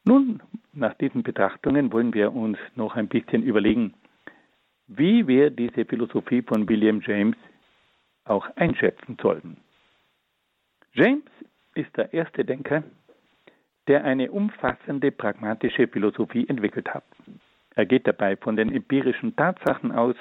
Nun, 0.06 0.42
nach 0.78 0.94
diesen 0.94 1.24
Betrachtungen 1.24 1.92
wollen 1.92 2.14
wir 2.14 2.34
uns 2.34 2.58
noch 2.76 2.96
ein 2.96 3.08
bisschen 3.08 3.44
überlegen, 3.44 3.94
wie 4.88 5.28
wir 5.28 5.50
diese 5.50 5.86
Philosophie 5.86 6.42
von 6.42 6.70
William 6.70 7.02
James 7.06 7.36
auch 8.26 8.48
einschätzen 8.56 9.18
sollten. 9.22 9.58
James 10.94 11.26
ist 11.76 11.96
der 11.98 12.14
erste 12.14 12.46
Denker, 12.46 12.84
der 13.88 14.04
eine 14.04 14.32
umfassende 14.32 15.12
pragmatische 15.12 15.88
Philosophie 15.88 16.48
entwickelt 16.48 16.94
hat. 16.94 17.06
Er 17.76 17.86
geht 17.86 18.08
dabei 18.08 18.36
von 18.36 18.56
den 18.56 18.74
empirischen 18.74 19.36
Tatsachen 19.36 19.92
aus, 19.92 20.16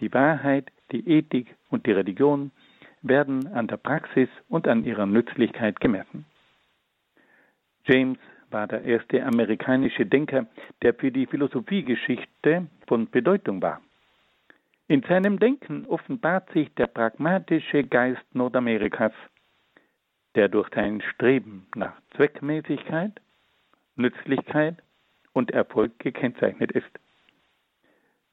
die 0.00 0.12
Wahrheit, 0.12 0.70
die 0.90 1.08
Ethik 1.08 1.54
und 1.70 1.86
die 1.86 1.92
Religion 1.92 2.50
werden 3.02 3.48
an 3.48 3.66
der 3.66 3.78
Praxis 3.78 4.28
und 4.48 4.68
an 4.68 4.84
ihrer 4.84 5.06
Nützlichkeit 5.06 5.80
gemessen. 5.80 6.24
James 7.84 8.18
war 8.52 8.66
der 8.66 8.84
erste 8.84 9.24
amerikanische 9.24 10.06
Denker, 10.06 10.46
der 10.82 10.94
für 10.94 11.10
die 11.10 11.26
Philosophiegeschichte 11.26 12.66
von 12.86 13.10
Bedeutung 13.10 13.62
war. 13.62 13.80
In 14.88 15.02
seinem 15.02 15.38
Denken 15.38 15.86
offenbart 15.86 16.50
sich 16.52 16.72
der 16.74 16.86
pragmatische 16.86 17.84
Geist 17.84 18.22
Nordamerikas, 18.34 19.12
der 20.34 20.48
durch 20.48 20.68
sein 20.74 21.02
Streben 21.14 21.66
nach 21.74 21.94
Zweckmäßigkeit, 22.16 23.12
Nützlichkeit 23.96 24.76
und 25.32 25.50
Erfolg 25.50 25.98
gekennzeichnet 25.98 26.72
ist. 26.72 26.90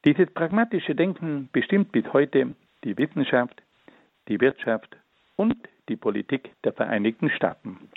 Dieses 0.06 0.32
pragmatische 0.32 0.96
Denken 0.96 1.50
bestimmt 1.52 1.92
bis 1.92 2.12
heute 2.14 2.56
die 2.84 2.98
Wissenschaft, 2.98 3.62
die 4.28 4.40
Wirtschaft 4.40 4.96
und 5.36 5.56
die 5.90 5.98
Politik 5.98 6.52
der 6.64 6.74
Vereinigten 6.74 7.30
Staaten. 7.30 7.90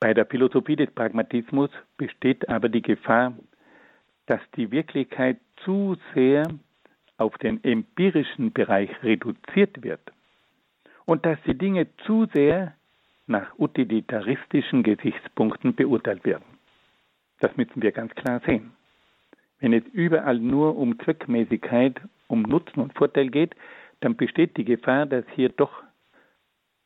Bei 0.00 0.14
der 0.14 0.26
Philosophie 0.26 0.76
des 0.76 0.90
Pragmatismus 0.92 1.70
besteht 1.96 2.48
aber 2.48 2.68
die 2.68 2.82
Gefahr, 2.82 3.34
dass 4.26 4.40
die 4.56 4.70
Wirklichkeit 4.70 5.38
zu 5.64 5.96
sehr 6.14 6.46
auf 7.16 7.36
den 7.38 7.62
empirischen 7.64 8.52
Bereich 8.52 8.90
reduziert 9.02 9.82
wird 9.82 10.00
und 11.04 11.26
dass 11.26 11.38
die 11.46 11.58
Dinge 11.58 11.88
zu 12.06 12.26
sehr 12.32 12.74
nach 13.26 13.58
utilitaristischen 13.58 14.84
Gesichtspunkten 14.84 15.74
beurteilt 15.74 16.24
werden. 16.24 16.44
Das 17.40 17.56
müssen 17.56 17.82
wir 17.82 17.92
ganz 17.92 18.14
klar 18.14 18.40
sehen. 18.46 18.72
Wenn 19.58 19.72
es 19.72 19.84
überall 19.92 20.38
nur 20.38 20.76
um 20.76 20.98
Zweckmäßigkeit, 21.00 22.00
um 22.28 22.42
Nutzen 22.42 22.80
und 22.80 22.94
Vorteil 22.96 23.30
geht, 23.30 23.56
dann 24.00 24.16
besteht 24.16 24.56
die 24.56 24.64
Gefahr, 24.64 25.06
dass 25.06 25.24
hier 25.34 25.48
doch 25.48 25.82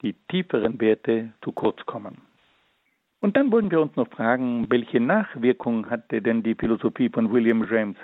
die 0.01 0.15
tieferen 0.31 0.81
Werte 0.81 1.33
zu 1.43 1.53
kurz 1.53 1.85
kommen. 1.85 2.17
Und 3.23 3.37
dann 3.37 3.53
wollen 3.53 3.71
wir 3.71 3.81
uns 3.81 3.95
noch 3.95 4.09
fragen, 4.09 4.67
welche 4.69 4.99
Nachwirkung 4.99 5.89
hatte 5.89 6.21
denn 6.21 6.43
die 6.43 6.57
Philosophie 6.57 7.09
von 7.09 7.33
William 7.33 7.65
James? 7.71 7.97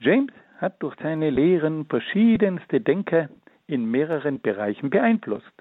James 0.00 0.32
hat 0.58 0.82
durch 0.82 0.96
seine 1.00 1.30
Lehren 1.30 1.86
verschiedenste 1.86 2.80
Denker 2.80 3.28
in 3.68 3.88
mehreren 3.88 4.40
Bereichen 4.40 4.90
beeinflusst. 4.90 5.52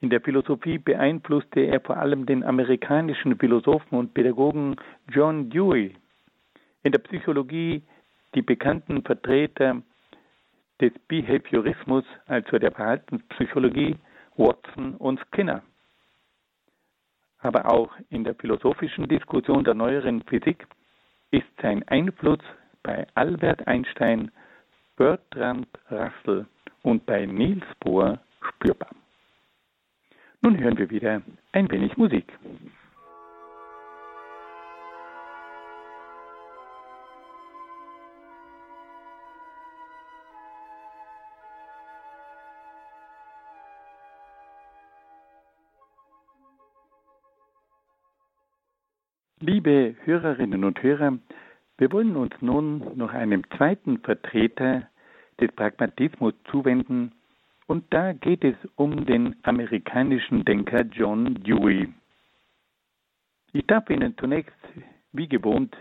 In 0.00 0.10
der 0.10 0.20
Philosophie 0.20 0.78
beeinflusste 0.78 1.60
er 1.60 1.80
vor 1.80 1.98
allem 1.98 2.26
den 2.26 2.42
amerikanischen 2.42 3.38
Philosophen 3.38 3.96
und 3.96 4.12
Pädagogen 4.12 4.74
John 5.08 5.50
Dewey. 5.50 5.94
In 6.82 6.90
der 6.90 6.98
Psychologie 6.98 7.84
die 8.34 8.42
bekannten 8.42 9.02
Vertreter 9.02 9.80
des 10.80 10.92
Behaviorismus, 11.06 12.04
also 12.26 12.58
der 12.58 12.72
Verhaltenspsychologie, 12.72 13.94
Watson 14.36 14.96
und 14.96 15.20
Skinner 15.28 15.62
aber 17.42 17.70
auch 17.70 17.90
in 18.10 18.24
der 18.24 18.34
philosophischen 18.34 19.08
Diskussion 19.08 19.64
der 19.64 19.74
neueren 19.74 20.22
Physik 20.22 20.66
ist 21.30 21.46
sein 21.62 21.86
Einfluss 21.88 22.40
bei 22.82 23.06
Albert 23.14 23.66
Einstein, 23.66 24.30
Bertrand 24.96 25.68
Russell 25.90 26.46
und 26.82 27.06
bei 27.06 27.26
Niels 27.26 27.64
Bohr 27.80 28.18
spürbar. 28.40 28.90
Nun 30.42 30.58
hören 30.58 30.78
wir 30.78 30.88
wieder 30.90 31.22
ein 31.52 31.70
wenig 31.70 31.96
Musik. 31.96 32.32
Liebe 49.62 49.94
Hörerinnen 50.06 50.64
und 50.64 50.82
Hörer, 50.82 51.18
wir 51.76 51.92
wollen 51.92 52.16
uns 52.16 52.32
nun 52.40 52.96
noch 52.96 53.12
einem 53.12 53.42
zweiten 53.58 53.98
Vertreter 53.98 54.88
des 55.38 55.52
Pragmatismus 55.52 56.32
zuwenden, 56.50 57.12
und 57.66 57.84
da 57.90 58.14
geht 58.14 58.42
es 58.42 58.54
um 58.76 59.04
den 59.04 59.36
amerikanischen 59.42 60.46
Denker 60.46 60.86
John 60.86 61.34
Dewey. 61.42 61.92
Ich 63.52 63.66
darf 63.66 63.90
Ihnen 63.90 64.16
zunächst, 64.16 64.56
wie 65.12 65.28
gewohnt, 65.28 65.76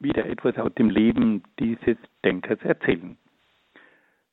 wieder 0.00 0.26
etwas 0.26 0.58
aus 0.58 0.74
dem 0.74 0.90
Leben 0.90 1.44
dieses 1.60 1.98
Denkers 2.24 2.58
erzählen. 2.62 3.16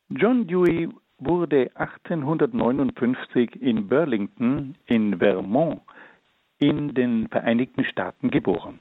John 0.09 0.47
Dewey 0.47 0.89
wurde 1.19 1.69
1859 1.75 3.61
in 3.61 3.87
Burlington 3.87 4.73
in 4.87 5.19
Vermont 5.19 5.81
in 6.57 6.95
den 6.95 7.27
Vereinigten 7.27 7.83
Staaten 7.83 8.31
geboren. 8.31 8.79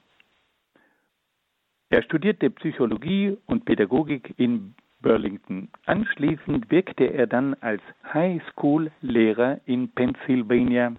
Er 1.88 2.03
studierte 2.03 2.51
Psychologie 2.51 3.37
und 3.46 3.64
Pädagogik 3.64 4.35
in 4.38 4.75
Burlington. 5.03 5.68
Anschließend 5.85 6.68
wirkte 6.68 7.05
er 7.05 7.29
dann 7.29 7.55
als 7.61 7.81
High-School-Lehrer 8.12 9.61
in 9.66 9.88
Pennsylvania. 9.90 10.96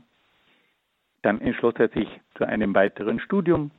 Dann 1.23 1.41
entschloss 1.41 1.73
er 1.77 1.89
sich 1.89 2.07
zu 2.35 2.45
einem 2.45 2.73
weiteren 2.73 3.19
Studium 3.19 3.71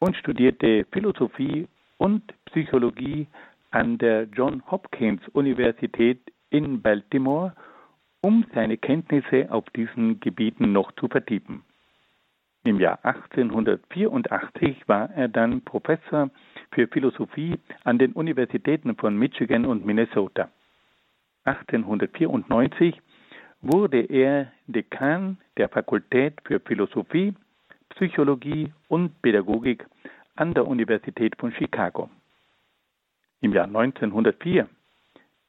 und 0.00 0.16
studierte 0.16 0.84
Philosophie 0.90 1.68
und 1.98 2.22
Psychologie 2.46 3.28
an 3.70 3.98
der 3.98 4.24
John 4.24 4.64
Hopkins 4.68 5.22
Universität 5.28 6.20
in 6.50 6.82
Baltimore, 6.82 7.54
um 8.20 8.44
seine 8.52 8.78
Kenntnisse 8.78 9.46
auf 9.48 9.64
diesen 9.76 10.18
Gebieten 10.18 10.72
noch 10.72 10.90
zu 10.92 11.06
vertiefen. 11.06 11.62
Im 12.64 12.78
Jahr 12.78 13.04
1884 13.04 14.86
war 14.86 15.10
er 15.10 15.26
dann 15.26 15.62
Professor 15.62 16.30
für 16.70 16.86
Philosophie 16.86 17.58
an 17.82 17.98
den 17.98 18.12
Universitäten 18.12 18.94
von 18.94 19.16
Michigan 19.16 19.66
und 19.66 19.84
Minnesota. 19.84 20.48
1894 21.44 23.00
wurde 23.62 24.02
er 24.02 24.52
Dekan 24.68 25.38
der 25.56 25.68
Fakultät 25.68 26.34
für 26.44 26.60
Philosophie, 26.60 27.34
Psychologie 27.90 28.72
und 28.86 29.20
Pädagogik 29.22 29.84
an 30.36 30.54
der 30.54 30.68
Universität 30.68 31.34
von 31.38 31.52
Chicago. 31.52 32.10
Im 33.40 33.52
Jahr 33.52 33.66
1904 33.66 34.68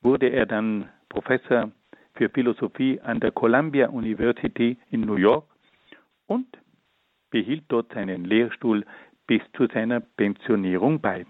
wurde 0.02 0.30
er 0.30 0.47
dann 0.47 0.89
Professor 1.10 1.71
für 2.15 2.30
Philosophie 2.30 2.99
an 3.02 3.19
der 3.19 3.32
Columbia 3.32 3.89
University 3.89 4.78
in 4.89 5.02
New 5.02 5.15
York 5.15 5.45
und 6.26 6.47
behielt 7.34 7.63
dort 7.69 7.91
seinen 7.93 8.26
Lehrstuhl 8.26 8.86
bis 9.26 9.41
zu 9.58 9.65
seiner 9.74 10.02
Pensionierung 10.02 11.02
bei. 11.02 11.26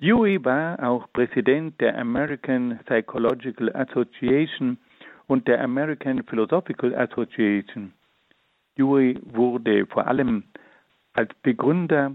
Dewey 0.00 0.42
war 0.44 0.80
auch 0.88 1.12
Präsident 1.12 1.80
der 1.80 1.98
American 1.98 2.78
Psychological 2.84 3.74
Association 3.74 4.78
und 5.26 5.48
der 5.48 5.60
American 5.60 6.22
Philosophical 6.22 6.94
Association. 6.94 7.92
Dewey 8.78 9.18
wurde 9.24 9.84
vor 9.86 10.06
allem 10.06 10.44
als 11.14 11.34
Begründer 11.42 12.14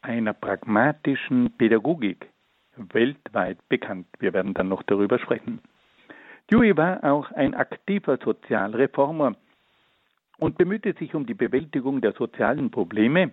einer 0.00 0.32
pragmatischen 0.32 1.50
Pädagogik 1.58 2.30
weltweit 2.76 3.58
bekannt. 3.68 4.06
Wir 4.18 4.32
werden 4.32 4.54
dann 4.54 4.68
noch 4.70 4.82
darüber 4.84 5.18
sprechen. 5.18 5.60
Dewey 6.50 6.74
war 6.74 7.04
auch 7.04 7.30
ein 7.32 7.54
aktiver 7.54 8.16
Sozialreformer 8.16 9.34
und 10.38 10.58
bemühte 10.58 10.92
sich 10.94 11.14
um 11.14 11.26
die 11.26 11.34
Bewältigung 11.34 12.00
der 12.00 12.12
sozialen 12.12 12.70
Probleme, 12.70 13.30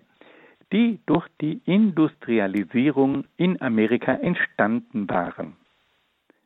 die 0.71 0.99
durch 1.05 1.27
die 1.41 1.61
Industrialisierung 1.65 3.25
in 3.37 3.61
Amerika 3.61 4.13
entstanden 4.13 5.09
waren. 5.09 5.55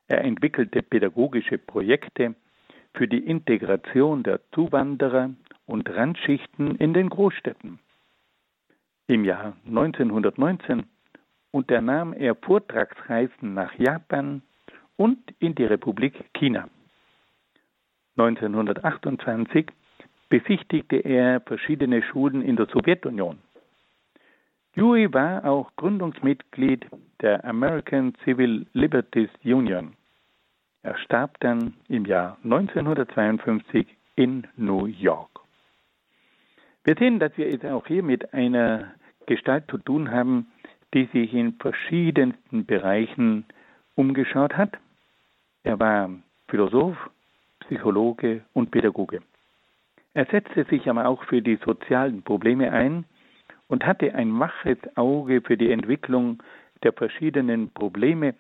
Er 0.08 0.24
entwickelte 0.24 0.82
pädagogische 0.82 1.58
Projekte 1.58 2.36
für 2.94 3.08
die 3.08 3.26
Integration 3.26 4.24
der 4.24 4.40
Zuwanderer 4.52 5.32
und 5.66 5.90
Randschichten 5.90 6.76
in 6.78 6.94
den 6.94 7.10
Großstädten. 7.10 7.80
Im 9.08 9.24
Jahr 9.24 9.56
1919 9.66 10.86
unternahm 11.52 12.14
er 12.14 12.36
Vortragsreisen 12.36 13.54
nach 13.54 13.74
Japan 13.78 14.42
und 14.96 15.20
in 15.40 15.56
die 15.56 15.66
Republik 15.66 16.14
China. 16.34 16.68
1928 18.18 19.68
besichtigte 20.30 20.98
er 20.98 21.42
verschiedene 21.42 22.02
Schulen 22.04 22.42
in 22.42 22.56
der 22.56 22.68
Sowjetunion. 22.68 23.40
Dewey 24.76 25.12
war 25.14 25.44
auch 25.46 25.72
Gründungsmitglied 25.76 26.86
der 27.22 27.44
American 27.46 28.14
Civil 28.24 28.68
Liberties 28.74 29.30
Union. 29.44 29.94
Er 30.84 30.98
starb 31.00 31.40
dann 31.40 31.74
im 31.90 32.06
Jahr 32.06 32.38
1952 32.44 33.88
in 34.16 34.46
New 34.56 34.86
York. 34.86 35.40
Wir 36.84 36.96
sehen, 36.96 37.20
dass 37.20 37.36
wir 37.38 37.48
es 37.48 37.66
auch 37.66 37.88
hier 37.88 38.04
mit 38.04 38.34
einer 38.34 38.94
Gestalt 39.26 39.66
zu 39.70 39.78
tun 39.78 40.12
haben, 40.12 40.48
die 40.94 41.06
sich 41.06 41.34
in 41.34 41.54
verschiedensten 41.54 42.66
Bereichen 42.66 43.46
umgeschaut 43.96 44.56
hat. 44.56 44.78
Er 45.64 45.80
war 45.80 46.10
Philosoph, 46.48 46.98
Psychologe 47.62 48.46
und 48.54 48.72
Pädagoge. 48.72 49.22
Er 50.18 50.26
setzte 50.26 50.64
sich 50.64 50.90
aber 50.90 51.06
auch 51.06 51.24
für 51.26 51.44
die 51.44 51.60
sozialen 51.64 52.24
Probleme 52.24 52.72
ein 52.72 53.06
und 53.68 53.86
hatte 53.86 54.16
ein 54.16 54.40
waches 54.40 54.80
Auge 54.96 55.42
für 55.42 55.58
die 55.58 55.70
Entwicklung 55.70 56.42
der 56.82 56.92
verschiedenen 56.92 57.70
Probleme, 57.70 58.34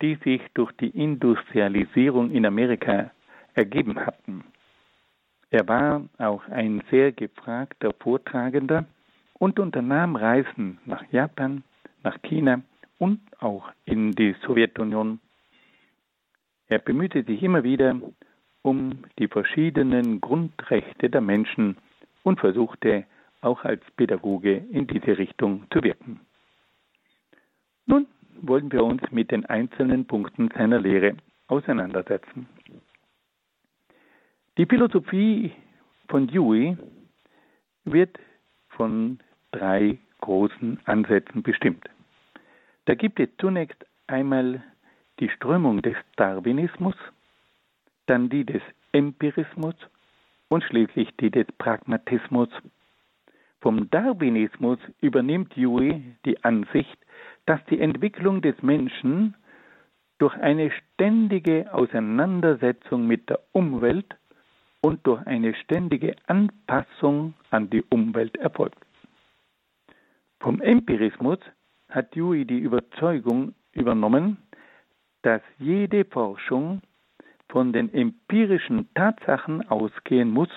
die 0.00 0.14
sich 0.24 0.40
durch 0.54 0.72
die 0.80 0.88
Industrialisierung 0.88 2.30
in 2.30 2.46
Amerika 2.46 3.10
ergeben 3.52 4.06
hatten. 4.06 4.42
Er 5.50 5.68
war 5.68 6.08
auch 6.16 6.48
ein 6.48 6.82
sehr 6.90 7.12
gefragter 7.12 7.92
Vortragender 8.00 8.86
und 9.34 9.60
unternahm 9.60 10.16
Reisen 10.16 10.78
nach 10.86 11.04
Japan, 11.12 11.62
nach 12.04 12.16
China 12.22 12.62
und 12.96 13.20
auch 13.38 13.70
in 13.84 14.12
die 14.12 14.34
Sowjetunion. 14.46 15.20
Er 16.68 16.78
bemühte 16.78 17.22
sich 17.22 17.42
immer 17.42 17.64
wieder 17.64 18.00
um 18.62 19.04
die 19.18 19.28
verschiedenen 19.28 20.20
Grundrechte 20.20 21.10
der 21.10 21.20
Menschen 21.20 21.76
und 22.22 22.40
versuchte 22.40 23.04
auch 23.40 23.64
als 23.64 23.82
Pädagoge 23.96 24.56
in 24.70 24.86
diese 24.86 25.16
Richtung 25.16 25.64
zu 25.72 25.82
wirken. 25.82 26.20
Nun 27.86 28.06
wollen 28.42 28.70
wir 28.72 28.84
uns 28.84 29.02
mit 29.10 29.30
den 29.30 29.46
einzelnen 29.46 30.06
Punkten 30.06 30.50
seiner 30.56 30.80
Lehre 30.80 31.16
auseinandersetzen. 31.46 32.48
Die 34.58 34.66
Philosophie 34.66 35.52
von 36.08 36.26
Dewey 36.26 36.76
wird 37.84 38.18
von 38.70 39.18
drei 39.52 39.98
großen 40.20 40.80
Ansätzen 40.84 41.42
bestimmt. 41.42 41.88
Da 42.86 42.94
gibt 42.94 43.20
es 43.20 43.28
zunächst 43.38 43.84
einmal 44.06 44.62
die 45.20 45.28
Strömung 45.30 45.82
des 45.82 45.96
Darwinismus, 46.16 46.96
dann 48.08 48.28
die 48.28 48.44
des 48.44 48.62
Empirismus 48.92 49.74
und 50.48 50.64
schließlich 50.64 51.14
die 51.20 51.30
des 51.30 51.46
Pragmatismus. 51.58 52.48
Vom 53.60 53.90
Darwinismus 53.90 54.78
übernimmt 55.00 55.54
Dewey 55.56 56.02
die 56.24 56.42
Ansicht, 56.44 56.96
dass 57.46 57.64
die 57.66 57.80
Entwicklung 57.80 58.40
des 58.40 58.60
Menschen 58.62 59.34
durch 60.18 60.34
eine 60.34 60.70
ständige 60.70 61.72
Auseinandersetzung 61.72 63.06
mit 63.06 63.28
der 63.28 63.40
Umwelt 63.52 64.16
und 64.80 65.06
durch 65.06 65.26
eine 65.26 65.54
ständige 65.54 66.14
Anpassung 66.26 67.34
an 67.50 67.68
die 67.70 67.82
Umwelt 67.90 68.36
erfolgt. 68.36 68.78
Vom 70.40 70.60
Empirismus 70.60 71.38
hat 71.88 72.14
Dewey 72.14 72.44
die 72.44 72.58
Überzeugung 72.58 73.54
übernommen, 73.72 74.38
dass 75.22 75.42
jede 75.58 76.04
Forschung 76.04 76.80
von 77.48 77.72
den 77.72 77.92
empirischen 77.92 78.88
Tatsachen 78.94 79.68
ausgehen 79.68 80.30
muss, 80.30 80.50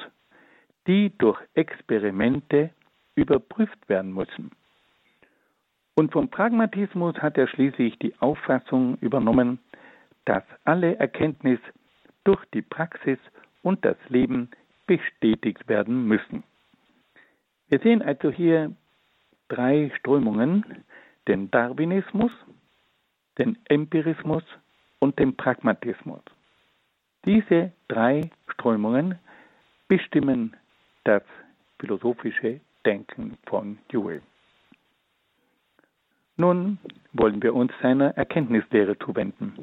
die 0.87 1.15
durch 1.17 1.39
Experimente 1.53 2.71
überprüft 3.15 3.87
werden 3.87 4.13
müssen. 4.13 4.51
Und 5.95 6.11
vom 6.11 6.29
Pragmatismus 6.29 7.15
hat 7.17 7.37
er 7.37 7.47
schließlich 7.47 7.99
die 7.99 8.15
Auffassung 8.19 8.97
übernommen, 8.99 9.59
dass 10.25 10.43
alle 10.63 10.97
Erkenntnis 10.97 11.59
durch 12.23 12.43
die 12.53 12.61
Praxis 12.61 13.19
und 13.61 13.83
das 13.85 13.97
Leben 14.07 14.49
bestätigt 14.87 15.67
werden 15.67 16.07
müssen. 16.07 16.43
Wir 17.69 17.79
sehen 17.79 18.01
also 18.01 18.31
hier 18.31 18.75
drei 19.47 19.91
Strömungen, 19.99 20.83
den 21.27 21.51
Darwinismus, 21.51 22.31
den 23.37 23.57
Empirismus 23.65 24.43
und 24.99 25.19
den 25.19 25.35
Pragmatismus. 25.35 26.21
Diese 27.25 27.71
drei 27.87 28.31
Strömungen 28.47 29.19
bestimmen 29.87 30.55
das 31.03 31.21
philosophische 31.79 32.61
Denken 32.85 33.37
von 33.45 33.77
Dewey. 33.91 34.21
Nun 36.37 36.79
wollen 37.13 37.43
wir 37.43 37.53
uns 37.53 37.71
seiner 37.81 38.17
Erkenntnislehre 38.17 38.97
zuwenden. 38.97 39.53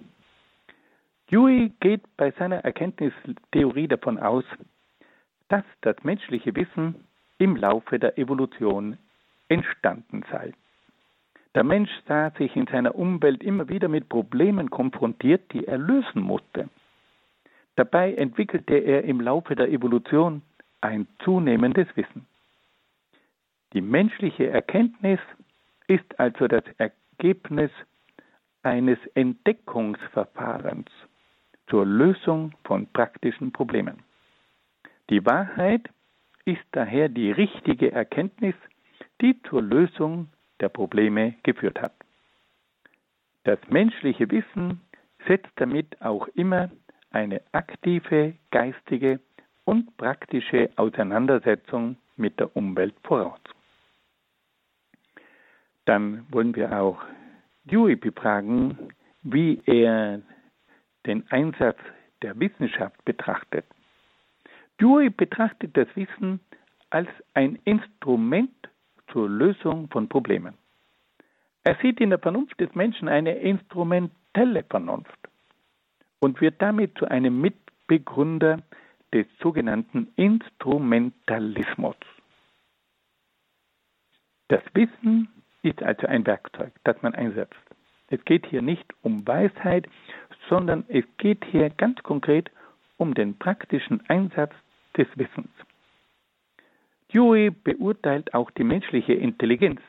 Dewey 1.30 1.72
geht 1.80 2.02
bei 2.16 2.30
seiner 2.32 2.58
Erkenntnistheorie 2.64 3.88
davon 3.88 4.18
aus, 4.18 4.44
dass 5.48 5.64
das 5.80 5.96
menschliche 6.04 6.54
Wissen 6.54 6.94
im 7.38 7.56
Laufe 7.56 7.98
der 7.98 8.18
Evolution 8.18 8.98
entstanden 9.48 10.24
sei. 10.30 10.52
Der 11.54 11.64
Mensch 11.64 11.90
sah 12.06 12.30
sich 12.30 12.54
in 12.54 12.66
seiner 12.66 12.94
Umwelt 12.94 13.42
immer 13.42 13.68
wieder 13.68 13.88
mit 13.88 14.08
Problemen 14.08 14.70
konfrontiert, 14.70 15.52
die 15.52 15.66
er 15.66 15.78
lösen 15.78 16.22
musste. 16.22 16.68
Dabei 17.78 18.14
entwickelte 18.14 18.74
er 18.74 19.04
im 19.04 19.20
Laufe 19.20 19.54
der 19.54 19.68
Evolution 19.68 20.42
ein 20.80 21.06
zunehmendes 21.22 21.86
Wissen. 21.94 22.26
Die 23.72 23.80
menschliche 23.80 24.48
Erkenntnis 24.48 25.20
ist 25.86 26.18
also 26.18 26.48
das 26.48 26.64
Ergebnis 26.78 27.70
eines 28.64 28.98
Entdeckungsverfahrens 29.14 30.90
zur 31.68 31.86
Lösung 31.86 32.52
von 32.64 32.88
praktischen 32.88 33.52
Problemen. 33.52 34.02
Die 35.08 35.24
Wahrheit 35.24 35.88
ist 36.46 36.64
daher 36.72 37.08
die 37.08 37.30
richtige 37.30 37.92
Erkenntnis, 37.92 38.56
die 39.20 39.40
zur 39.44 39.62
Lösung 39.62 40.30
der 40.58 40.68
Probleme 40.68 41.36
geführt 41.44 41.80
hat. 41.80 41.94
Das 43.44 43.60
menschliche 43.68 44.28
Wissen 44.32 44.80
setzt 45.28 45.52
damit 45.54 46.02
auch 46.02 46.26
immer 46.34 46.70
eine 47.10 47.40
aktive 47.52 48.34
geistige 48.50 49.20
und 49.64 49.96
praktische 49.96 50.70
Auseinandersetzung 50.76 51.96
mit 52.16 52.38
der 52.40 52.54
Umwelt 52.56 52.94
voraus. 53.02 53.40
Dann 55.84 56.26
wollen 56.30 56.54
wir 56.54 56.78
auch 56.78 57.02
Dewey 57.64 57.96
befragen, 57.96 58.92
wie 59.22 59.60
er 59.66 60.20
den 61.06 61.24
Einsatz 61.30 61.78
der 62.22 62.38
Wissenschaft 62.38 63.02
betrachtet. 63.04 63.64
Dewey 64.80 65.10
betrachtet 65.10 65.76
das 65.76 65.88
Wissen 65.94 66.40
als 66.90 67.08
ein 67.34 67.58
Instrument 67.64 68.50
zur 69.12 69.28
Lösung 69.28 69.88
von 69.88 70.08
Problemen. 70.08 70.54
Er 71.64 71.76
sieht 71.82 72.00
in 72.00 72.10
der 72.10 72.18
Vernunft 72.18 72.58
des 72.60 72.74
Menschen 72.74 73.08
eine 73.08 73.34
instrumentelle 73.34 74.62
Vernunft 74.64 75.28
und 76.20 76.40
wird 76.40 76.60
damit 76.60 76.96
zu 76.98 77.06
einem 77.06 77.40
Mitbegründer 77.40 78.62
des 79.12 79.26
sogenannten 79.40 80.12
Instrumentalismus. 80.16 81.96
Das 84.48 84.62
Wissen 84.74 85.28
ist 85.62 85.82
also 85.82 86.06
ein 86.06 86.26
Werkzeug, 86.26 86.72
das 86.84 87.00
man 87.02 87.14
einsetzt. 87.14 87.54
Es 88.08 88.24
geht 88.24 88.46
hier 88.46 88.62
nicht 88.62 88.86
um 89.02 89.26
Weisheit, 89.26 89.86
sondern 90.48 90.84
es 90.88 91.04
geht 91.18 91.44
hier 91.44 91.70
ganz 91.70 92.02
konkret 92.02 92.50
um 92.96 93.14
den 93.14 93.38
praktischen 93.38 94.02
Einsatz 94.08 94.52
des 94.96 95.06
Wissens. 95.16 95.50
Dewey 97.12 97.50
beurteilt 97.50 98.34
auch 98.34 98.50
die 98.50 98.64
menschliche 98.64 99.14
Intelligenz 99.14 99.80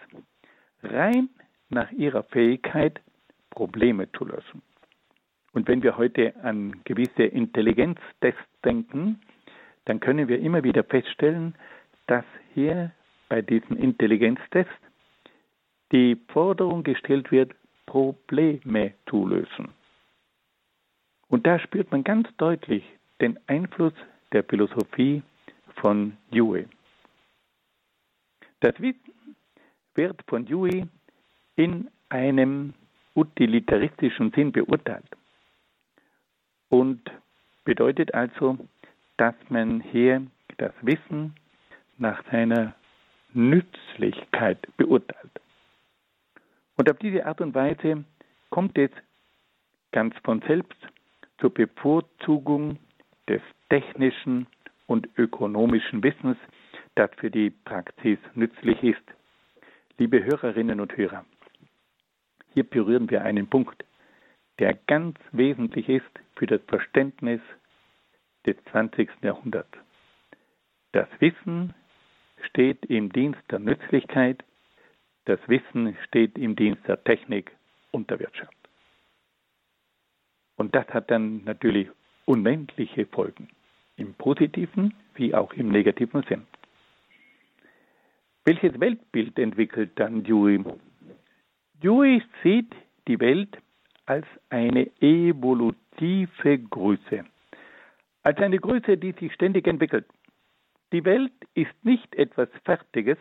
rein 0.84 1.30
nach 1.70 1.92
ihrer 1.92 2.24
Fähigkeit, 2.24 3.02
Probleme 3.50 4.12
zu 4.12 4.26
lösen. 4.26 4.62
Und 5.54 5.68
wenn 5.68 5.82
wir 5.82 5.98
heute 5.98 6.36
an 6.44 6.82
gewisse 6.84 7.24
Intelligenztests 7.24 8.40
denken, 8.64 9.20
dann 9.86 10.00
können 10.00 10.28
wir 10.28 10.40
immer 10.40 10.64
wieder 10.64 10.84
feststellen, 10.84 11.56
dass 12.08 12.26
hier 12.54 12.92
bei 13.30 13.42
diesen 13.42 13.78
Intelligenztests 13.78 14.72
die 15.92 16.18
Forderung 16.28 16.84
gestellt 16.84 17.32
wird, 17.32 17.54
Probleme 17.88 18.94
zu 19.08 19.28
lösen. 19.28 19.70
Und 21.28 21.48
da 21.48 21.58
spürt 21.60 21.92
man 21.92 22.04
ganz 22.04 22.28
deutlich 22.38 22.84
den 23.22 23.40
Einfluss 23.48 23.94
der 24.32 24.44
Philosophie 24.44 25.24
von 25.78 26.16
Dewey. 26.32 26.68
Das 28.60 28.80
Wissen 28.80 29.36
wird 29.96 30.22
von 30.28 30.46
Dewey 30.46 30.86
in 31.56 31.90
einem 32.10 32.74
utilitaristischen 33.16 34.32
Sinn 34.32 34.52
beurteilt 34.52 35.19
und 36.70 37.02
bedeutet 37.66 38.14
also, 38.14 38.58
dass 39.18 39.36
man 39.50 39.82
hier 39.82 40.26
das 40.58 40.74
Wissen 40.82 41.36
nach 41.98 42.24
seiner 42.32 42.74
Nützlichkeit 43.34 44.60
beurteilt. 44.78 45.42
Und 46.78 46.90
auf 46.90 46.98
diese 47.00 47.26
Art 47.26 47.42
und 47.42 47.54
Weise 47.54 48.06
kommt 48.50 48.78
es 48.78 48.92
ganz 49.92 50.16
von 50.24 50.42
selbst 50.48 50.78
zur 51.40 51.54
Bevorzugung 51.54 52.78
des 53.28 53.42
technischen 53.70 54.48
und 54.88 55.08
ökonomischen 55.18 56.02
Wissens, 56.04 56.38
das 56.96 57.12
für 57.18 57.30
die 57.30 57.50
Praxis 57.50 58.18
nützlich 58.34 58.82
ist. 58.84 59.04
Liebe 59.98 60.24
Hörerinnen 60.24 60.80
und 60.80 60.96
Hörer, 60.96 61.26
hier 62.54 62.64
berühren 62.64 63.10
wir 63.10 63.22
einen 63.22 63.48
Punkt, 63.48 63.84
der 64.60 64.74
ganz 64.74 65.18
wesentlich 65.32 65.88
ist 65.90 66.20
für 66.36 66.46
das 66.46 66.62
Verständnis 66.68 67.42
des 68.46 68.56
20. 68.72 69.10
Jahrhunderts. 69.22 69.78
Das 70.92 71.08
Wissen 71.20 71.74
steht 72.48 72.86
im 72.86 73.12
Dienst 73.12 73.42
der 73.52 73.60
Nützlichkeit, 73.60 74.44
das 75.26 75.40
Wissen 75.48 75.96
steht 76.08 76.38
im 76.38 76.56
Dienst 76.56 76.88
der 76.88 77.04
Technik 77.04 77.56
und 77.92 78.10
der 78.10 78.20
Wirtschaft. 78.20 78.56
Und 80.56 80.76
das 80.76 80.88
hat 80.90 81.10
dann 81.10 81.44
natürlich 81.46 81.88
unendliche 82.26 83.06
Folgen, 83.06 83.50
im 83.96 84.14
positiven 84.14 84.94
wie 85.16 85.34
auch 85.34 85.54
im 85.54 85.70
negativen 85.70 86.24
Sinn. 86.24 86.46
Welches 88.44 88.80
Weltbild 88.80 89.38
entwickelt 89.38 89.92
dann 89.96 90.24
Dewey? 90.24 90.64
Dewey 91.82 92.24
sieht 92.44 92.74
die 93.08 93.20
Welt 93.20 93.58
als 94.10 94.26
eine 94.50 94.90
evolutive 95.02 96.58
Größe, 96.58 97.26
als 98.24 98.38
eine 98.40 98.58
Größe, 98.58 98.98
die 98.98 99.12
sich 99.12 99.32
ständig 99.34 99.68
entwickelt. 99.68 100.08
Die 100.92 101.06
Welt 101.06 101.32
ist 101.54 101.74
nicht 101.84 102.16
etwas 102.16 102.50
Fertiges, 102.66 103.20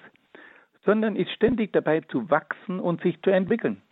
sondern 0.87 1.15
ist 1.15 1.31
ständig 1.33 1.75
dabei 1.75 2.01
zu 2.01 2.31
wachsen 2.31 2.81
und 2.81 3.03
sich 3.03 3.21
zu 3.21 3.29
entwickeln. 3.29 3.83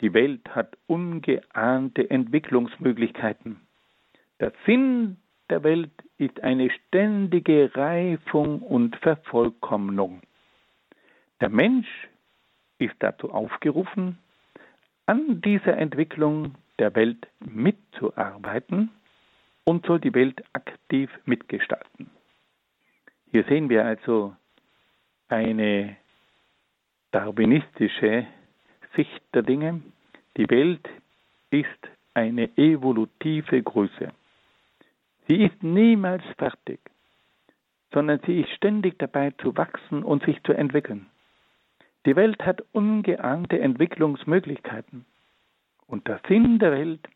Die 0.00 0.14
Welt 0.14 0.48
hat 0.54 0.78
ungeahnte 0.86 2.08
Entwicklungsmöglichkeiten. 2.08 3.60
Der 4.40 4.52
Sinn 4.64 5.18
der 5.50 5.62
Welt 5.64 5.92
ist 6.16 6.42
eine 6.42 6.70
ständige 6.70 7.70
Reifung 7.76 8.62
und 8.62 8.96
Vervollkommnung. 8.96 10.22
Der 11.42 11.50
Mensch 11.50 12.08
ist 12.78 12.94
dazu 13.00 13.30
aufgerufen, 13.30 14.18
an 15.06 15.40
dieser 15.40 15.76
Entwicklung 15.76 16.54
der 16.78 16.94
Welt 16.94 17.26
mitzuarbeiten 17.40 18.90
und 19.64 19.86
soll 19.86 20.00
die 20.00 20.14
Welt 20.14 20.42
aktiv 20.52 21.10
mitgestalten. 21.24 22.10
Hier 23.30 23.44
sehen 23.44 23.68
wir 23.68 23.84
also 23.84 24.34
eine 25.28 25.96
darwinistische 27.10 28.26
Sicht 28.96 29.22
der 29.32 29.42
Dinge. 29.42 29.82
Die 30.36 30.48
Welt 30.50 30.88
ist 31.50 31.68
eine 32.14 32.56
evolutive 32.56 33.62
Größe. 33.62 34.12
Sie 35.26 35.42
ist 35.42 35.62
niemals 35.62 36.22
fertig, 36.36 36.80
sondern 37.92 38.20
sie 38.26 38.40
ist 38.40 38.50
ständig 38.50 38.98
dabei 38.98 39.30
zu 39.32 39.56
wachsen 39.56 40.02
und 40.02 40.24
sich 40.24 40.42
zu 40.42 40.52
entwickeln. 40.52 41.06
Die 42.06 42.16
Welt 42.16 42.44
hat 42.44 42.62
ungeahnte 42.72 43.58
Entwicklungsmöglichkeiten. 43.60 45.06
Und 45.86 46.06
der 46.06 46.20
Sinn 46.28 46.58
der 46.58 46.72
Welt 46.72 47.08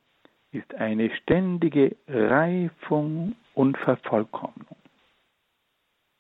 ist 0.51 0.75
eine 0.75 1.11
ständige 1.17 1.97
Reifung 2.09 3.37
und 3.55 3.77
Vervollkommnung. 3.79 4.77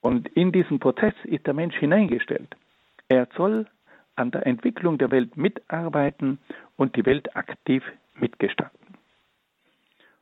Und 0.00 0.28
in 0.28 0.52
diesen 0.52 0.78
Prozess 0.78 1.14
ist 1.24 1.46
der 1.46 1.54
Mensch 1.54 1.76
hineingestellt. 1.76 2.54
Er 3.08 3.26
soll 3.36 3.66
an 4.16 4.30
der 4.30 4.46
Entwicklung 4.46 4.98
der 4.98 5.10
Welt 5.10 5.36
mitarbeiten 5.36 6.38
und 6.76 6.94
die 6.96 7.06
Welt 7.06 7.34
aktiv 7.36 7.82
mitgestalten. 8.14 8.78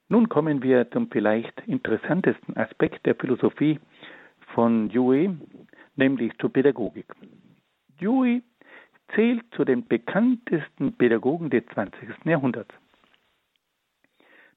Nun 0.09 0.28
kommen 0.28 0.62
wir 0.62 0.88
zum 0.92 1.11
vielleicht 1.11 1.61
interessantesten 1.66 2.57
Aspekt 2.57 3.05
der 3.07 3.16
Philosophie 3.16 3.80
von 4.55 4.88
Dewey, 4.88 5.30
nämlich 5.97 6.32
zur 6.38 6.53
Pädagogik. 6.53 7.07
Dewey 8.01 8.42
zählt 9.14 9.44
zu 9.55 9.64
den 9.64 9.86
bekanntesten 9.86 10.92
Pädagogen 10.97 11.51
des 11.51 11.64
20. 11.74 12.24
Jahrhunderts. 12.24 12.74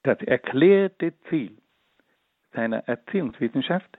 Das 0.03 0.19
erklärte 0.21 1.13
Ziel 1.29 1.57
seiner 2.53 2.87
Erziehungswissenschaft 2.87 3.97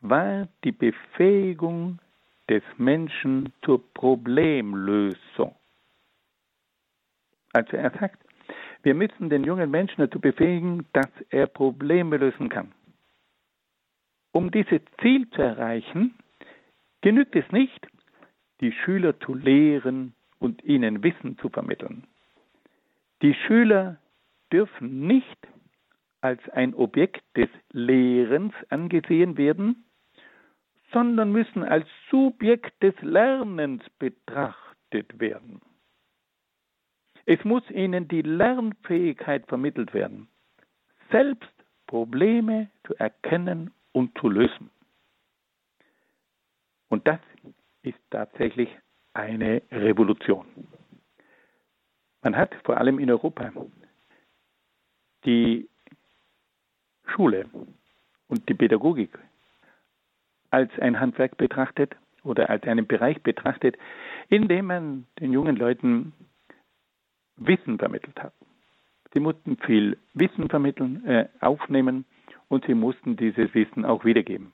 war 0.00 0.48
die 0.64 0.72
Befähigung 0.72 2.00
des 2.48 2.62
Menschen 2.76 3.52
zur 3.64 3.82
Problemlösung. 3.94 5.54
Also 7.52 7.76
er 7.76 7.90
sagt, 7.90 8.18
wir 8.82 8.94
müssen 8.94 9.30
den 9.30 9.44
jungen 9.44 9.70
Menschen 9.70 10.00
dazu 10.00 10.18
befähigen, 10.18 10.86
dass 10.92 11.10
er 11.30 11.46
Probleme 11.46 12.16
lösen 12.16 12.48
kann. 12.48 12.72
Um 14.32 14.50
dieses 14.50 14.80
Ziel 15.00 15.30
zu 15.30 15.42
erreichen, 15.42 16.14
genügt 17.02 17.36
es 17.36 17.50
nicht, 17.52 17.86
die 18.62 18.72
Schüler 18.72 19.18
zu 19.20 19.34
lehren 19.34 20.14
und 20.38 20.64
ihnen 20.64 21.02
Wissen 21.02 21.36
zu 21.38 21.50
vermitteln. 21.50 22.06
Die 23.20 23.34
Schüler 23.34 23.98
dürfen 24.52 25.06
nicht 25.06 25.48
als 26.20 26.40
ein 26.50 26.74
Objekt 26.74 27.22
des 27.36 27.48
Lehrens 27.72 28.54
angesehen 28.70 29.36
werden, 29.36 29.84
sondern 30.92 31.32
müssen 31.32 31.64
als 31.64 31.86
Subjekt 32.10 32.80
des 32.82 32.94
Lernens 33.02 33.82
betrachtet 33.98 35.18
werden. 35.18 35.60
Es 37.26 37.42
muss 37.44 37.68
ihnen 37.70 38.08
die 38.08 38.22
Lernfähigkeit 38.22 39.46
vermittelt 39.46 39.92
werden, 39.94 40.28
selbst 41.10 41.50
Probleme 41.86 42.70
zu 42.86 42.94
erkennen 42.94 43.72
und 43.92 44.16
zu 44.18 44.28
lösen. 44.28 44.70
Und 46.88 47.06
das 47.08 47.20
ist 47.82 47.98
tatsächlich 48.10 48.68
eine 49.14 49.62
Revolution. 49.70 50.46
Man 52.22 52.36
hat 52.36 52.54
vor 52.64 52.76
allem 52.76 52.98
in 52.98 53.10
Europa 53.10 53.52
die 55.24 55.68
Schule 57.06 57.46
und 58.28 58.48
die 58.48 58.54
Pädagogik 58.54 59.18
als 60.50 60.70
ein 60.78 61.00
Handwerk 61.00 61.36
betrachtet 61.36 61.96
oder 62.22 62.50
als 62.50 62.64
einen 62.64 62.86
Bereich 62.86 63.20
betrachtet, 63.22 63.76
in 64.28 64.48
dem 64.48 64.66
man 64.66 65.06
den 65.18 65.32
jungen 65.32 65.56
Leuten 65.56 66.12
Wissen 67.36 67.78
vermittelt 67.78 68.22
hat. 68.22 68.34
Sie 69.12 69.20
mussten 69.20 69.56
viel 69.58 69.98
Wissen 70.14 70.48
vermitteln, 70.48 71.04
äh, 71.06 71.28
aufnehmen 71.40 72.04
und 72.48 72.64
sie 72.66 72.74
mussten 72.74 73.16
dieses 73.16 73.52
Wissen 73.54 73.84
auch 73.84 74.04
wiedergeben. 74.04 74.52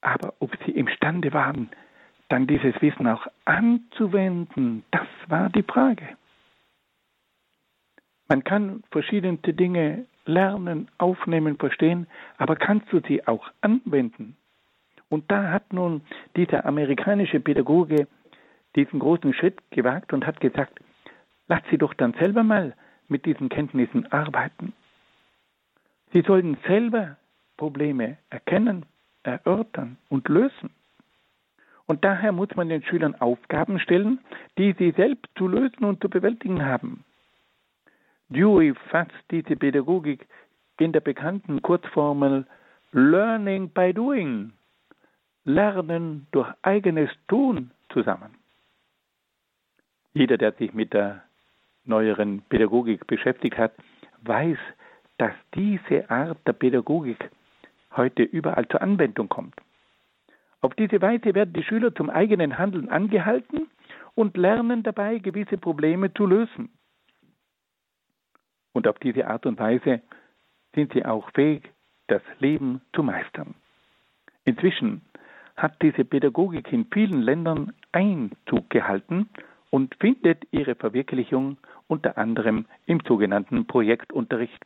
Aber 0.00 0.34
ob 0.40 0.50
sie 0.64 0.72
imstande 0.72 1.32
waren, 1.32 1.70
dann 2.34 2.48
dieses 2.48 2.74
Wissen 2.82 3.06
auch 3.06 3.28
anzuwenden, 3.44 4.82
das 4.90 5.06
war 5.28 5.50
die 5.50 5.62
Frage. 5.62 6.16
Man 8.26 8.42
kann 8.42 8.82
verschiedene 8.90 9.38
Dinge 9.38 10.06
lernen, 10.26 10.88
aufnehmen, 10.98 11.56
verstehen, 11.58 12.08
aber 12.36 12.56
kannst 12.56 12.92
du 12.92 12.98
sie 13.06 13.24
auch 13.28 13.48
anwenden? 13.60 14.36
Und 15.08 15.30
da 15.30 15.52
hat 15.52 15.72
nun 15.72 16.00
dieser 16.34 16.66
amerikanische 16.66 17.38
Pädagoge 17.38 18.08
diesen 18.74 18.98
großen 18.98 19.32
Schritt 19.32 19.60
gewagt 19.70 20.12
und 20.12 20.26
hat 20.26 20.40
gesagt, 20.40 20.80
lass 21.46 21.62
sie 21.70 21.78
doch 21.78 21.94
dann 21.94 22.14
selber 22.14 22.42
mal 22.42 22.74
mit 23.06 23.26
diesen 23.26 23.48
Kenntnissen 23.48 24.10
arbeiten. 24.10 24.72
Sie 26.12 26.22
sollten 26.22 26.56
selber 26.66 27.16
Probleme 27.56 28.18
erkennen, 28.28 28.86
erörtern 29.22 29.98
und 30.08 30.28
lösen. 30.28 30.70
Und 31.86 32.04
daher 32.04 32.32
muss 32.32 32.48
man 32.56 32.68
den 32.68 32.82
Schülern 32.82 33.14
Aufgaben 33.16 33.78
stellen, 33.78 34.20
die 34.56 34.74
sie 34.78 34.92
selbst 34.92 35.30
zu 35.36 35.48
lösen 35.48 35.84
und 35.84 36.00
zu 36.00 36.08
bewältigen 36.08 36.64
haben. 36.64 37.04
Dewey 38.28 38.74
fasst 38.88 39.12
diese 39.30 39.56
Pädagogik 39.56 40.26
in 40.78 40.92
der 40.92 41.00
bekannten 41.00 41.60
Kurzformel 41.62 42.46
Learning 42.92 43.68
by 43.68 43.92
Doing, 43.92 44.52
Lernen 45.44 46.26
durch 46.32 46.48
eigenes 46.62 47.10
Tun 47.28 47.70
zusammen. 47.90 48.34
Jeder, 50.14 50.38
der 50.38 50.52
sich 50.52 50.72
mit 50.72 50.94
der 50.94 51.22
neueren 51.84 52.40
Pädagogik 52.48 53.06
beschäftigt 53.06 53.58
hat, 53.58 53.72
weiß, 54.22 54.58
dass 55.18 55.32
diese 55.54 56.08
Art 56.08 56.38
der 56.46 56.54
Pädagogik 56.54 57.30
heute 57.94 58.22
überall 58.22 58.66
zur 58.68 58.80
Anwendung 58.80 59.28
kommt. 59.28 59.54
Auf 60.64 60.74
diese 60.76 61.02
Weise 61.02 61.34
werden 61.34 61.52
die 61.52 61.62
Schüler 61.62 61.94
zum 61.94 62.08
eigenen 62.08 62.56
Handeln 62.56 62.88
angehalten 62.88 63.68
und 64.14 64.34
lernen 64.38 64.82
dabei, 64.82 65.18
gewisse 65.18 65.58
Probleme 65.58 66.14
zu 66.14 66.24
lösen. 66.24 66.70
Und 68.72 68.88
auf 68.88 68.98
diese 68.98 69.26
Art 69.26 69.44
und 69.44 69.58
Weise 69.58 70.00
sind 70.74 70.94
sie 70.94 71.04
auch 71.04 71.28
fähig, 71.32 71.70
das 72.06 72.22
Leben 72.38 72.80
zu 72.94 73.02
meistern. 73.02 73.54
Inzwischen 74.46 75.02
hat 75.54 75.82
diese 75.82 76.02
Pädagogik 76.02 76.72
in 76.72 76.86
vielen 76.86 77.20
Ländern 77.20 77.74
Einzug 77.92 78.70
gehalten 78.70 79.28
und 79.68 79.94
findet 80.00 80.46
ihre 80.50 80.76
Verwirklichung 80.76 81.58
unter 81.88 82.16
anderem 82.16 82.64
im 82.86 83.00
sogenannten 83.06 83.66
Projektunterricht. 83.66 84.64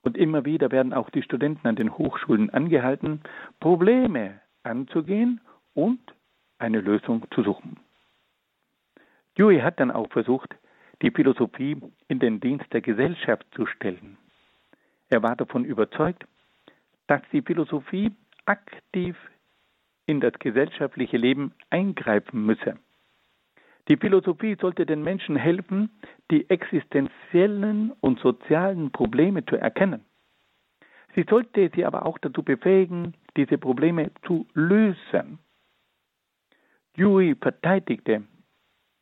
Und 0.00 0.16
immer 0.16 0.46
wieder 0.46 0.70
werden 0.72 0.94
auch 0.94 1.10
die 1.10 1.22
Studenten 1.22 1.68
an 1.68 1.76
den 1.76 1.98
Hochschulen 1.98 2.48
angehalten, 2.48 3.20
Probleme 3.60 4.40
anzugehen 4.62 5.40
und 5.74 6.00
eine 6.58 6.80
Lösung 6.80 7.26
zu 7.34 7.42
suchen. 7.42 7.78
Dewey 9.38 9.60
hat 9.60 9.80
dann 9.80 9.90
auch 9.90 10.10
versucht, 10.10 10.54
die 11.00 11.10
Philosophie 11.10 11.76
in 12.08 12.18
den 12.18 12.40
Dienst 12.40 12.72
der 12.72 12.80
Gesellschaft 12.80 13.46
zu 13.54 13.66
stellen. 13.66 14.16
Er 15.08 15.22
war 15.22 15.36
davon 15.36 15.64
überzeugt, 15.64 16.24
dass 17.06 17.22
die 17.32 17.42
Philosophie 17.42 18.12
aktiv 18.46 19.16
in 20.06 20.20
das 20.20 20.34
gesellschaftliche 20.38 21.16
Leben 21.16 21.52
eingreifen 21.70 22.44
müsse. 22.44 22.78
Die 23.88 23.96
Philosophie 23.96 24.56
sollte 24.60 24.86
den 24.86 25.02
Menschen 25.02 25.36
helfen, 25.36 25.90
die 26.30 26.48
existenziellen 26.48 27.92
und 28.00 28.20
sozialen 28.20 28.92
Probleme 28.92 29.44
zu 29.44 29.56
erkennen. 29.56 30.04
Sie 31.14 31.24
sollte 31.28 31.70
sie 31.74 31.84
aber 31.84 32.06
auch 32.06 32.18
dazu 32.18 32.42
befähigen, 32.42 33.14
diese 33.36 33.58
Probleme 33.58 34.10
zu 34.26 34.46
lösen. 34.54 35.38
Dewey 36.96 37.34
verteidigte 37.34 38.24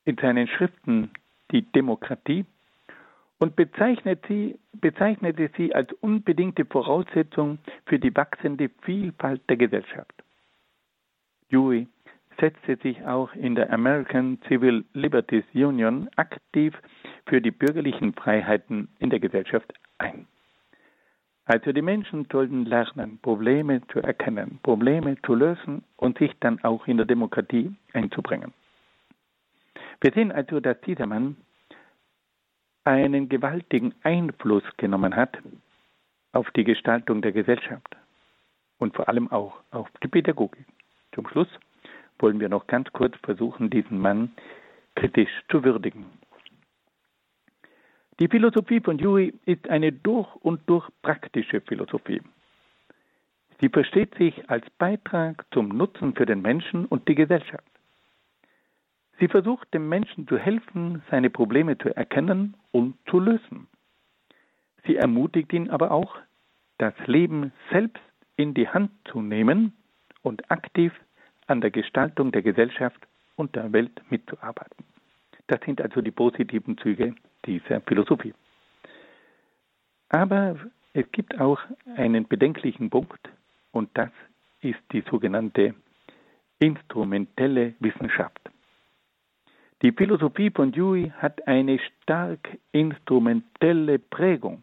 in 0.04 0.16
seinen 0.16 0.46
Schriften 0.46 1.10
die 1.50 1.62
Demokratie 1.62 2.44
und 3.38 3.56
bezeichnet 3.56 4.24
sie, 4.28 4.58
bezeichnete 4.72 5.50
sie 5.56 5.74
als 5.74 5.92
unbedingte 5.94 6.64
Voraussetzung 6.64 7.58
für 7.86 7.98
die 7.98 8.14
wachsende 8.14 8.70
Vielfalt 8.82 9.42
der 9.48 9.56
Gesellschaft. 9.56 10.22
Dewey 11.50 11.88
setzte 12.38 12.76
sich 12.76 13.04
auch 13.04 13.32
in 13.34 13.54
der 13.54 13.72
American 13.72 14.38
Civil 14.48 14.84
Liberties 14.92 15.44
Union 15.52 16.08
aktiv 16.16 16.74
für 17.26 17.40
die 17.40 17.50
bürgerlichen 17.50 18.14
Freiheiten 18.14 18.88
in 18.98 19.10
der 19.10 19.20
Gesellschaft 19.20 19.72
ein. 19.98 20.26
Also 21.50 21.72
die 21.72 21.82
Menschen 21.82 22.28
sollten 22.30 22.64
lernen, 22.64 23.18
Probleme 23.22 23.84
zu 23.88 23.98
erkennen, 23.98 24.60
Probleme 24.62 25.20
zu 25.22 25.34
lösen 25.34 25.82
und 25.96 26.16
sich 26.16 26.30
dann 26.38 26.62
auch 26.62 26.86
in 26.86 26.96
der 26.96 27.06
Demokratie 27.06 27.74
einzubringen. 27.92 28.54
Wir 30.00 30.12
sehen 30.12 30.30
also, 30.30 30.60
dass 30.60 30.80
dieser 30.82 31.06
Mann 31.06 31.36
einen 32.84 33.28
gewaltigen 33.28 33.92
Einfluss 34.04 34.62
genommen 34.76 35.16
hat 35.16 35.38
auf 36.30 36.48
die 36.52 36.62
Gestaltung 36.62 37.20
der 37.20 37.32
Gesellschaft 37.32 37.96
und 38.78 38.94
vor 38.94 39.08
allem 39.08 39.28
auch 39.32 39.54
auf 39.72 39.88
die 40.04 40.08
Pädagogik. 40.08 40.66
Zum 41.16 41.26
Schluss 41.26 41.48
wollen 42.20 42.38
wir 42.38 42.48
noch 42.48 42.68
ganz 42.68 42.92
kurz 42.92 43.16
versuchen, 43.24 43.70
diesen 43.70 43.98
Mann 43.98 44.30
kritisch 44.94 45.42
zu 45.50 45.64
würdigen. 45.64 46.06
Die 48.20 48.28
Philosophie 48.28 48.80
von 48.80 48.98
Dewey 48.98 49.32
ist 49.46 49.66
eine 49.70 49.92
durch 49.92 50.28
und 50.36 50.60
durch 50.68 50.86
praktische 51.00 51.62
Philosophie. 51.62 52.20
Sie 53.60 53.70
versteht 53.70 54.14
sich 54.16 54.50
als 54.50 54.68
Beitrag 54.76 55.46
zum 55.54 55.68
Nutzen 55.68 56.14
für 56.14 56.26
den 56.26 56.42
Menschen 56.42 56.84
und 56.84 57.08
die 57.08 57.14
Gesellschaft. 57.14 57.64
Sie 59.18 59.28
versucht 59.28 59.72
dem 59.72 59.88
Menschen 59.88 60.28
zu 60.28 60.36
helfen, 60.36 61.02
seine 61.10 61.30
Probleme 61.30 61.78
zu 61.78 61.96
erkennen 61.96 62.58
und 62.72 62.94
zu 63.08 63.20
lösen. 63.20 63.68
Sie 64.84 64.96
ermutigt 64.96 65.54
ihn 65.54 65.70
aber 65.70 65.90
auch, 65.90 66.18
das 66.76 66.94
Leben 67.06 67.52
selbst 67.70 68.02
in 68.36 68.52
die 68.52 68.68
Hand 68.68 68.90
zu 69.10 69.22
nehmen 69.22 69.72
und 70.20 70.50
aktiv 70.50 70.92
an 71.46 71.62
der 71.62 71.70
Gestaltung 71.70 72.32
der 72.32 72.42
Gesellschaft 72.42 73.00
und 73.36 73.56
der 73.56 73.72
Welt 73.72 74.02
mitzuarbeiten. 74.10 74.84
Das 75.46 75.60
sind 75.64 75.80
also 75.80 76.02
die 76.02 76.10
positiven 76.10 76.76
Züge 76.76 77.14
dieser 77.46 77.80
Philosophie. 77.82 78.34
Aber 80.08 80.56
es 80.92 81.10
gibt 81.12 81.40
auch 81.40 81.60
einen 81.96 82.26
bedenklichen 82.26 82.90
Punkt 82.90 83.28
und 83.72 83.90
das 83.94 84.10
ist 84.60 84.80
die 84.92 85.02
sogenannte 85.10 85.74
instrumentelle 86.58 87.74
Wissenschaft. 87.78 88.50
Die 89.82 89.92
Philosophie 89.92 90.50
von 90.50 90.72
Dewey 90.72 91.10
hat 91.16 91.46
eine 91.48 91.78
stark 91.78 92.58
instrumentelle 92.72 93.98
Prägung. 93.98 94.62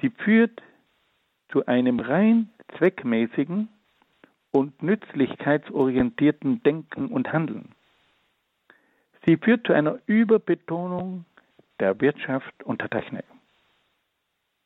Sie 0.00 0.10
führt 0.10 0.62
zu 1.50 1.66
einem 1.66 2.00
rein 2.00 2.48
zweckmäßigen 2.78 3.68
und 4.50 4.82
nützlichkeitsorientierten 4.82 6.62
Denken 6.62 7.08
und 7.08 7.32
Handeln. 7.32 7.75
Sie 9.26 9.36
führt 9.36 9.66
zu 9.66 9.72
einer 9.72 9.98
Überbetonung 10.06 11.24
der 11.80 12.00
Wirtschaft 12.00 12.62
und 12.62 12.80
der 12.80 12.90
Technik. 12.90 13.24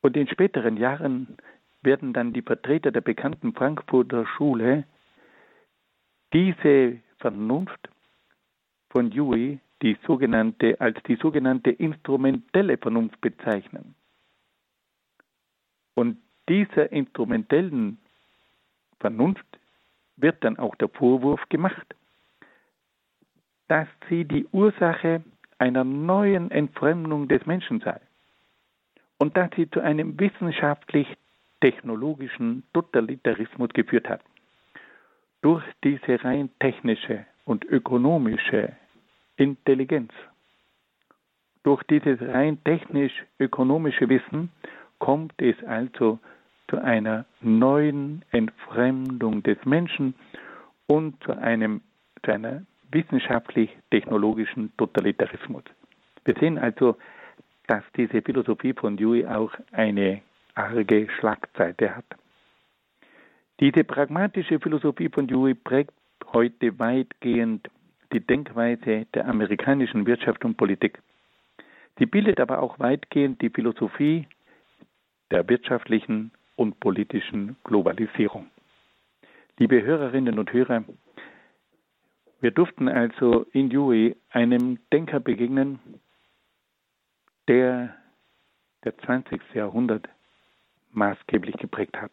Und 0.02 0.16
in 0.16 0.28
späteren 0.28 0.76
Jahren 0.76 1.38
werden 1.82 2.12
dann 2.12 2.34
die 2.34 2.42
Vertreter 2.42 2.92
der 2.92 3.00
bekannten 3.00 3.54
Frankfurter 3.54 4.26
Schule 4.26 4.84
diese 6.32 7.00
Vernunft 7.18 7.88
von 8.90 9.10
Dewey 9.10 9.58
die 9.82 9.96
sogenannte, 10.06 10.78
als 10.80 11.02
die 11.04 11.16
sogenannte 11.16 11.70
instrumentelle 11.70 12.76
Vernunft 12.76 13.18
bezeichnen. 13.20 13.94
Und 15.94 16.18
dieser 16.48 16.92
instrumentellen 16.92 17.98
Vernunft 19.00 19.46
wird 20.16 20.44
dann 20.44 20.58
auch 20.58 20.74
der 20.74 20.90
Vorwurf 20.90 21.40
gemacht, 21.48 21.94
dass 23.70 23.88
sie 24.08 24.24
die 24.24 24.46
Ursache 24.50 25.22
einer 25.58 25.84
neuen 25.84 26.50
Entfremdung 26.50 27.28
des 27.28 27.46
Menschen 27.46 27.78
sei 27.78 28.00
und 29.18 29.36
dass 29.36 29.48
sie 29.54 29.70
zu 29.70 29.78
einem 29.80 30.18
wissenschaftlich-technologischen 30.18 32.64
Totalitarismus 32.72 33.68
geführt 33.72 34.08
hat. 34.08 34.22
Durch 35.42 35.62
diese 35.84 36.24
rein 36.24 36.50
technische 36.58 37.24
und 37.44 37.64
ökonomische 37.64 38.72
Intelligenz, 39.36 40.12
durch 41.62 41.84
dieses 41.84 42.20
rein 42.20 42.58
technisch-ökonomische 42.64 44.08
Wissen 44.08 44.50
kommt 44.98 45.40
es 45.40 45.54
also 45.64 46.18
zu 46.68 46.82
einer 46.82 47.24
neuen 47.40 48.24
Entfremdung 48.32 49.44
des 49.44 49.64
Menschen 49.64 50.14
und 50.88 51.22
zu, 51.22 51.38
einem, 51.38 51.82
zu 52.24 52.32
einer 52.32 52.62
wissenschaftlich-technologischen 52.90 54.76
Totalitarismus. 54.76 55.64
Wir 56.24 56.34
sehen 56.38 56.58
also, 56.58 56.96
dass 57.66 57.84
diese 57.96 58.22
Philosophie 58.22 58.72
von 58.72 58.96
Dewey 58.96 59.26
auch 59.26 59.52
eine 59.72 60.22
arge 60.54 61.08
Schlagzeite 61.18 61.96
hat. 61.96 62.04
Diese 63.60 63.84
pragmatische 63.84 64.58
Philosophie 64.58 65.08
von 65.08 65.26
Dewey 65.26 65.54
prägt 65.54 65.92
heute 66.32 66.78
weitgehend 66.78 67.68
die 68.12 68.20
Denkweise 68.20 69.06
der 69.14 69.28
amerikanischen 69.28 70.06
Wirtschaft 70.06 70.44
und 70.44 70.56
Politik. 70.56 71.00
Sie 71.98 72.06
bildet 72.06 72.40
aber 72.40 72.62
auch 72.62 72.78
weitgehend 72.78 73.40
die 73.42 73.50
Philosophie 73.50 74.26
der 75.30 75.48
wirtschaftlichen 75.48 76.32
und 76.56 76.80
politischen 76.80 77.56
Globalisierung. 77.64 78.46
Liebe 79.58 79.82
Hörerinnen 79.82 80.38
und 80.38 80.52
Hörer, 80.52 80.84
wir 82.40 82.50
durften 82.50 82.88
also 82.88 83.46
in 83.52 83.70
Dewey 83.70 84.16
einem 84.30 84.78
Denker 84.92 85.20
begegnen, 85.20 85.78
der 87.48 87.94
der 88.84 88.96
20. 88.98 89.42
Jahrhundert 89.54 90.08
maßgeblich 90.92 91.56
geprägt 91.58 91.96
hat. 92.00 92.12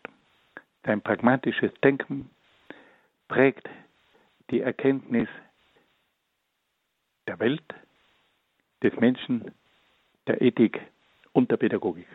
Sein 0.85 1.01
pragmatisches 1.01 1.71
Denken 1.83 2.29
prägt 3.27 3.69
die 4.51 4.61
Erkenntnis 4.61 5.29
der 7.27 7.39
Welt, 7.39 7.63
des 8.83 8.95
Menschen, 8.99 9.51
der 10.27 10.41
Ethik 10.41 10.79
und 11.33 11.49
der 11.51 11.57
Pädagogik. 11.57 12.07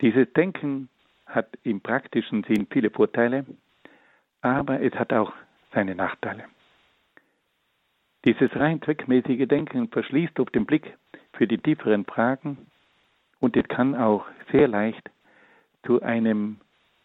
Dieses 0.00 0.30
Denken 0.34 0.88
hat 1.26 1.48
im 1.62 1.80
praktischen 1.80 2.44
Sinn 2.44 2.66
viele 2.70 2.90
Vorteile, 2.90 3.46
aber 4.42 4.80
es 4.82 4.92
hat 4.94 5.12
auch 5.12 5.32
seine 5.72 5.94
Nachteile. 5.94 6.44
Dieses 8.26 8.54
rein 8.56 8.82
zweckmäßige 8.82 9.46
Denken 9.46 9.86
verschließt 9.88 10.40
oft 10.40 10.52
den 10.52 10.66
Blick 10.66 10.98
für 11.34 11.46
die 11.46 11.58
tieferen 11.58 12.04
Fragen 12.04 12.58
und 13.38 13.56
es 13.56 13.68
kann 13.68 13.94
auch 13.94 14.26
sehr 14.50 14.66
leicht 14.66 15.10
zu 15.84 16.02
einem 16.02 16.56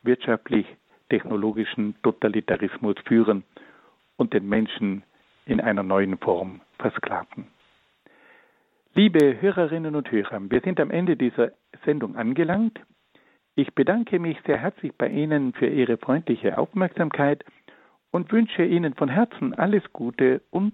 wirtschaftlich-technologischen 0.02 1.94
Totalitarismus 2.02 2.96
führen 3.06 3.44
und 4.18 4.34
den 4.34 4.50
Menschen 4.50 5.04
in 5.46 5.62
einer 5.62 5.84
neuen 5.84 6.18
Form 6.18 6.62
versklaven. 6.80 7.46
Liebe 8.96 9.40
Hörerinnen 9.40 9.96
und 9.96 10.12
Hörer, 10.12 10.42
wir 10.50 10.62
sind 10.62 10.80
am 10.80 10.90
Ende 10.90 11.18
dieser 11.18 11.52
Sendung 11.86 12.16
angelangt. 12.16 12.80
Ich 13.54 13.76
bedanke 13.76 14.18
mich 14.18 14.40
sehr 14.48 14.58
herzlich 14.58 14.94
bei 14.98 15.08
Ihnen 15.08 15.54
für 15.54 15.68
Ihre 15.68 15.98
freundliche 15.98 16.58
Aufmerksamkeit 16.58 17.46
und 18.10 18.32
wünsche 18.32 18.66
Ihnen 18.66 18.96
von 18.96 19.08
Herzen 19.08 19.54
alles 19.54 19.84
Gute 19.94 20.42
und 20.50 20.74